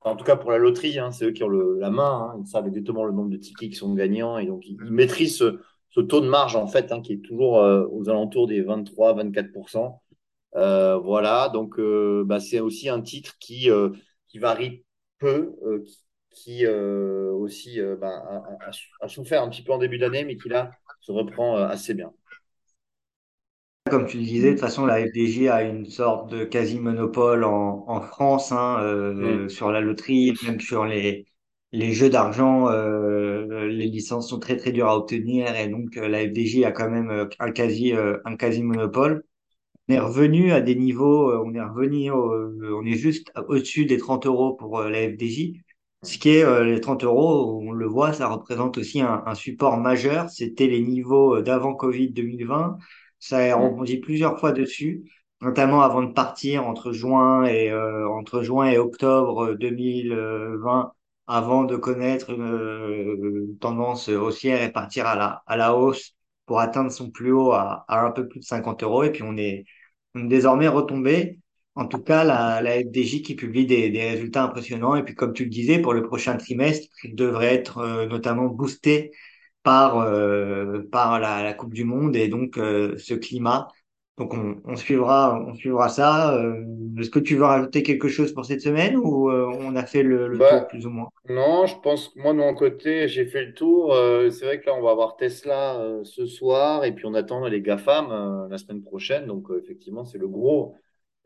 en 0.00 0.16
tout 0.16 0.24
cas, 0.24 0.36
pour 0.36 0.50
la 0.50 0.58
loterie, 0.58 0.98
hein, 0.98 1.10
c'est 1.10 1.26
eux 1.26 1.32
qui 1.32 1.42
ont 1.44 1.48
la 1.48 1.90
main. 1.90 2.32
Hein, 2.34 2.40
ils 2.40 2.46
savent 2.46 2.66
exactement 2.66 3.04
le 3.04 3.12
nombre 3.12 3.30
de 3.30 3.36
tickets 3.36 3.70
qui 3.70 3.76
sont 3.76 3.94
gagnants 3.94 4.38
et 4.38 4.46
donc 4.46 4.66
ils, 4.66 4.78
maîtrisent 4.90 5.38
ce, 5.38 6.00
taux 6.00 6.20
de 6.20 6.28
marge 6.28 6.56
en 6.56 6.66
fait, 6.66 6.92
hein, 6.92 7.00
qui 7.00 7.14
est 7.14 7.24
toujours 7.24 7.58
euh, 7.60 7.86
aux 7.90 8.08
alentours 8.08 8.46
des 8.46 8.62
23-24%. 8.62 10.00
Euh, 10.56 10.98
voilà, 10.98 11.48
donc 11.48 11.78
euh, 11.78 12.22
bah, 12.24 12.38
c'est 12.40 12.60
aussi 12.60 12.88
un 12.88 13.00
titre 13.00 13.36
qui, 13.40 13.68
varie 14.38 14.84
peu, 15.18 15.56
euh, 15.64 15.84
qui 16.30 16.66
euh, 16.66 17.32
aussi 17.32 17.80
euh, 17.80 17.96
a, 18.02 18.06
a, 18.06 18.70
a, 19.00 19.08
souffert 19.08 19.42
un 19.42 19.48
petit 19.48 19.62
peu 19.62 19.72
en 19.72 19.78
début 19.78 19.98
d'année, 19.98 20.24
mais 20.24 20.36
qui 20.36 20.48
là 20.48 20.70
se 21.00 21.12
reprend 21.12 21.56
assez 21.56 21.94
bien. 21.94 22.12
Comme 23.90 24.06
tu 24.06 24.16
le 24.18 24.24
disais, 24.24 24.48
de 24.48 24.52
toute 24.52 24.60
façon, 24.60 24.86
la 24.86 25.06
FDJ 25.06 25.48
a 25.48 25.62
une 25.62 25.84
sorte 25.84 26.30
de 26.30 26.44
quasi-monopole 26.44 27.44
en, 27.44 27.84
en, 27.86 28.00
France 28.00 28.50
hein, 28.50 28.78
euh, 28.80 29.44
mmh. 29.44 29.48
sur 29.50 29.70
la 29.70 29.80
loterie, 29.82 30.32
même 30.44 30.58
sur 30.58 30.86
les, 30.86 31.26
les 31.72 31.92
jeux 31.92 32.08
d'argent. 32.08 32.68
Euh, 32.70 33.66
les 33.66 33.86
licences 33.86 34.30
sont 34.30 34.38
très 34.40 34.56
très 34.56 34.72
dures 34.72 34.88
à 34.88 34.96
obtenir 34.96 35.54
et 35.54 35.68
donc 35.68 35.96
la 35.96 36.20
FDJ 36.20 36.64
a 36.64 36.72
quand 36.72 36.88
même 36.88 37.28
un 37.38 37.50
quasi 37.52 37.92
un 37.92 38.36
quasi-monopole 38.36 39.22
on 39.88 39.92
est 39.92 39.98
revenu 39.98 40.52
à 40.52 40.60
des 40.60 40.74
niveaux, 40.76 41.30
euh, 41.30 41.42
on 41.44 41.54
est 41.54 41.62
revenu, 41.62 42.10
au, 42.10 42.32
on 42.80 42.84
est 42.86 42.96
juste 42.96 43.30
au-dessus 43.48 43.84
des 43.86 43.98
30 43.98 44.26
euros 44.26 44.54
pour 44.54 44.78
euh, 44.78 44.88
la 44.90 45.08
FDJ. 45.08 45.52
Ce 46.02 46.18
qui 46.18 46.30
est 46.30 46.44
euh, 46.44 46.64
les 46.64 46.80
30 46.80 47.04
euros, 47.04 47.60
on 47.62 47.72
le 47.72 47.86
voit, 47.86 48.12
ça 48.12 48.28
représente 48.28 48.78
aussi 48.78 49.00
un, 49.00 49.22
un 49.26 49.34
support 49.34 49.76
majeur. 49.78 50.30
C'était 50.30 50.66
les 50.66 50.80
niveaux 50.82 51.40
d'avant 51.42 51.74
Covid 51.74 52.10
2020. 52.10 52.78
Ça 53.24 53.38
a 53.38 53.56
rebondi 53.56 53.98
plusieurs 53.98 54.38
fois 54.38 54.52
dessus, 54.52 55.10
notamment 55.40 55.82
avant 55.82 56.02
de 56.02 56.12
partir 56.12 56.66
entre 56.66 56.92
juin 56.92 57.44
et 57.46 57.70
euh, 57.70 58.08
entre 58.10 58.42
juin 58.42 58.68
et 58.70 58.78
octobre 58.78 59.54
2020, 59.54 60.92
avant 61.26 61.64
de 61.64 61.76
connaître 61.76 62.30
une, 62.30 62.42
une 63.22 63.58
tendance 63.58 64.08
haussière 64.08 64.62
et 64.62 64.70
partir 64.72 65.06
à 65.06 65.14
la 65.16 65.42
à 65.46 65.56
la 65.56 65.74
hausse 65.76 66.14
pour 66.46 66.60
atteindre 66.60 66.92
son 66.92 67.10
plus 67.10 67.32
haut 67.32 67.52
à, 67.52 67.84
à 67.88 68.04
un 68.04 68.10
peu 68.10 68.28
plus 68.28 68.40
de 68.40 68.44
50 68.44 68.82
euros. 68.82 69.04
Et 69.04 69.10
puis 69.12 69.22
on 69.22 69.36
est, 69.36 69.64
on 70.14 70.24
est 70.24 70.28
désormais 70.28 70.68
retombé. 70.68 71.40
En 71.76 71.86
tout 71.86 71.98
cas, 72.02 72.22
la, 72.24 72.60
la 72.62 72.72
FDJ 72.80 73.22
qui 73.22 73.34
publie 73.34 73.66
des, 73.66 73.90
des 73.90 74.10
résultats 74.10 74.44
impressionnants. 74.44 74.94
Et 74.96 75.02
puis 75.02 75.14
comme 75.14 75.32
tu 75.32 75.44
le 75.44 75.50
disais, 75.50 75.78
pour 75.80 75.92
le 75.94 76.02
prochain 76.02 76.36
trimestre, 76.36 76.88
il 77.04 77.14
devrait 77.16 77.54
être 77.54 77.78
euh, 77.78 78.06
notamment 78.06 78.46
boosté 78.46 79.12
par, 79.64 79.98
euh, 80.00 80.82
par 80.92 81.20
la, 81.20 81.44
la 81.44 81.54
Coupe 81.54 81.74
du 81.74 81.84
Monde 81.84 82.16
et 82.16 82.28
donc 82.28 82.58
euh, 82.58 82.98
ce 82.98 83.14
climat. 83.14 83.68
Donc 84.18 84.34
on, 84.34 84.62
on 84.66 84.76
suivra, 84.76 85.40
on 85.48 85.54
suivra 85.54 85.90
ça. 85.90 86.34
Euh, 86.36 86.64
est-ce 87.00 87.10
que 87.10 87.20
tu 87.20 87.36
veux 87.36 87.44
rajouter 87.46 87.82
quelque 87.84 88.08
chose 88.08 88.34
pour 88.34 88.46
cette 88.46 88.62
semaine 88.62 88.96
ou 88.96 89.30
euh, 89.30 89.46
on 89.60 89.76
a 89.76 89.86
fait 89.86 90.04
le, 90.04 90.28
le 90.28 90.44
tour 90.44 90.66
Bah, 90.66 90.68
plus 90.68 90.86
ou 90.86 90.90
moins? 90.90 91.10
non, 91.28 91.66
je 91.66 91.76
pense 91.80 92.08
que 92.08 92.18
moi, 92.20 92.32
de 92.32 92.38
mon 92.38 92.54
côté, 92.54 93.08
j'ai 93.08 93.26
fait 93.26 93.44
le 93.44 93.54
tour. 93.54 93.94
Euh, 93.94 94.30
c'est 94.30 94.44
vrai 94.46 94.60
que 94.60 94.66
là, 94.66 94.74
on 94.76 94.82
va 94.82 94.90
avoir 94.90 95.16
Tesla 95.16 95.78
euh, 95.80 96.04
ce 96.04 96.26
soir 96.26 96.84
et 96.84 96.94
puis 96.94 97.06
on 97.06 97.14
attend 97.14 97.46
les 97.46 97.62
GAFAM 97.62 98.10
euh, 98.12 98.48
la 98.48 98.58
semaine 98.58 98.82
prochaine. 98.82 99.26
Donc, 99.26 99.48
effectivement, 99.62 100.04
c'est 100.04 100.18
le 100.18 100.28
gros 100.28 100.76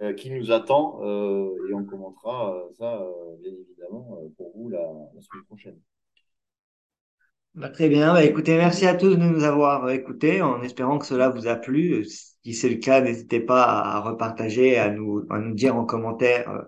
euh, 0.03 0.15
qui 0.15 0.31
nous 0.31 0.53
attend 0.53 1.01
euh, 1.05 1.51
et 1.71 1.75
on 1.75 1.85
commentera 1.85 2.55
euh, 2.57 2.73
ça, 2.79 3.03
euh, 3.03 3.37
bien 3.43 3.53
évidemment, 3.53 4.19
euh, 4.23 4.29
pour 4.37 4.53
vous 4.57 4.69
la, 4.69 4.81
la 5.15 5.23
semaine 5.23 5.45
prochaine. 5.45 5.81
Bah, 7.55 7.69
très 7.71 7.89
bien. 7.89 8.13
Bah, 8.13 8.25
écoutez, 8.25 8.57
merci 8.57 8.87
à 8.87 8.95
tous 8.95 9.17
de 9.17 9.17
nous 9.17 9.43
avoir 9.45 9.91
écoutés 9.91 10.43
en 10.43 10.63
espérant 10.63 10.99
que 10.99 11.07
cela 11.07 11.29
vous 11.29 11.47
a 11.49 11.57
plu. 11.57 12.05
Si 12.05 12.55
c'est 12.55 12.69
le 12.69 12.77
cas, 12.77 13.01
n'hésitez 13.01 13.41
pas 13.41 13.65
à 13.65 14.01
repartager, 14.01 14.79
à 14.79 14.91
nous, 14.91 15.27
à 15.31 15.39
nous 15.39 15.55
dire 15.55 15.77
en 15.77 15.85
commentaire, 15.85 16.49
euh, 16.51 16.63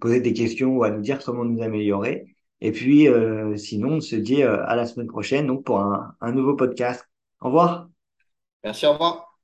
poser 0.00 0.20
des 0.20 0.32
questions 0.32 0.76
ou 0.76 0.84
à 0.84 0.90
nous 0.90 1.00
dire 1.00 1.22
comment 1.24 1.44
nous 1.44 1.62
améliorer. 1.62 2.36
Et 2.60 2.72
puis, 2.72 3.08
euh, 3.08 3.56
sinon, 3.56 3.94
on 3.94 4.00
se 4.00 4.16
dit 4.16 4.42
euh, 4.42 4.64
à 4.66 4.74
la 4.74 4.86
semaine 4.86 5.06
prochaine 5.06 5.46
donc 5.46 5.64
pour 5.64 5.80
un, 5.80 6.14
un 6.20 6.32
nouveau 6.32 6.54
podcast. 6.54 7.08
Au 7.40 7.46
revoir. 7.46 7.88
Merci, 8.64 8.86
au 8.86 8.92
revoir. 8.92 9.38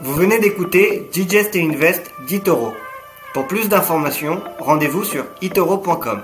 Vous 0.00 0.14
venez 0.14 0.38
d'écouter 0.38 1.02
Digest 1.12 1.56
et 1.56 1.62
Invest 1.62 2.12
d'Itoro. 2.26 2.72
Pour 3.34 3.46
plus 3.46 3.68
d'informations, 3.68 4.40
rendez-vous 4.58 5.04
sur 5.04 5.26
itoro.com. 5.42 6.22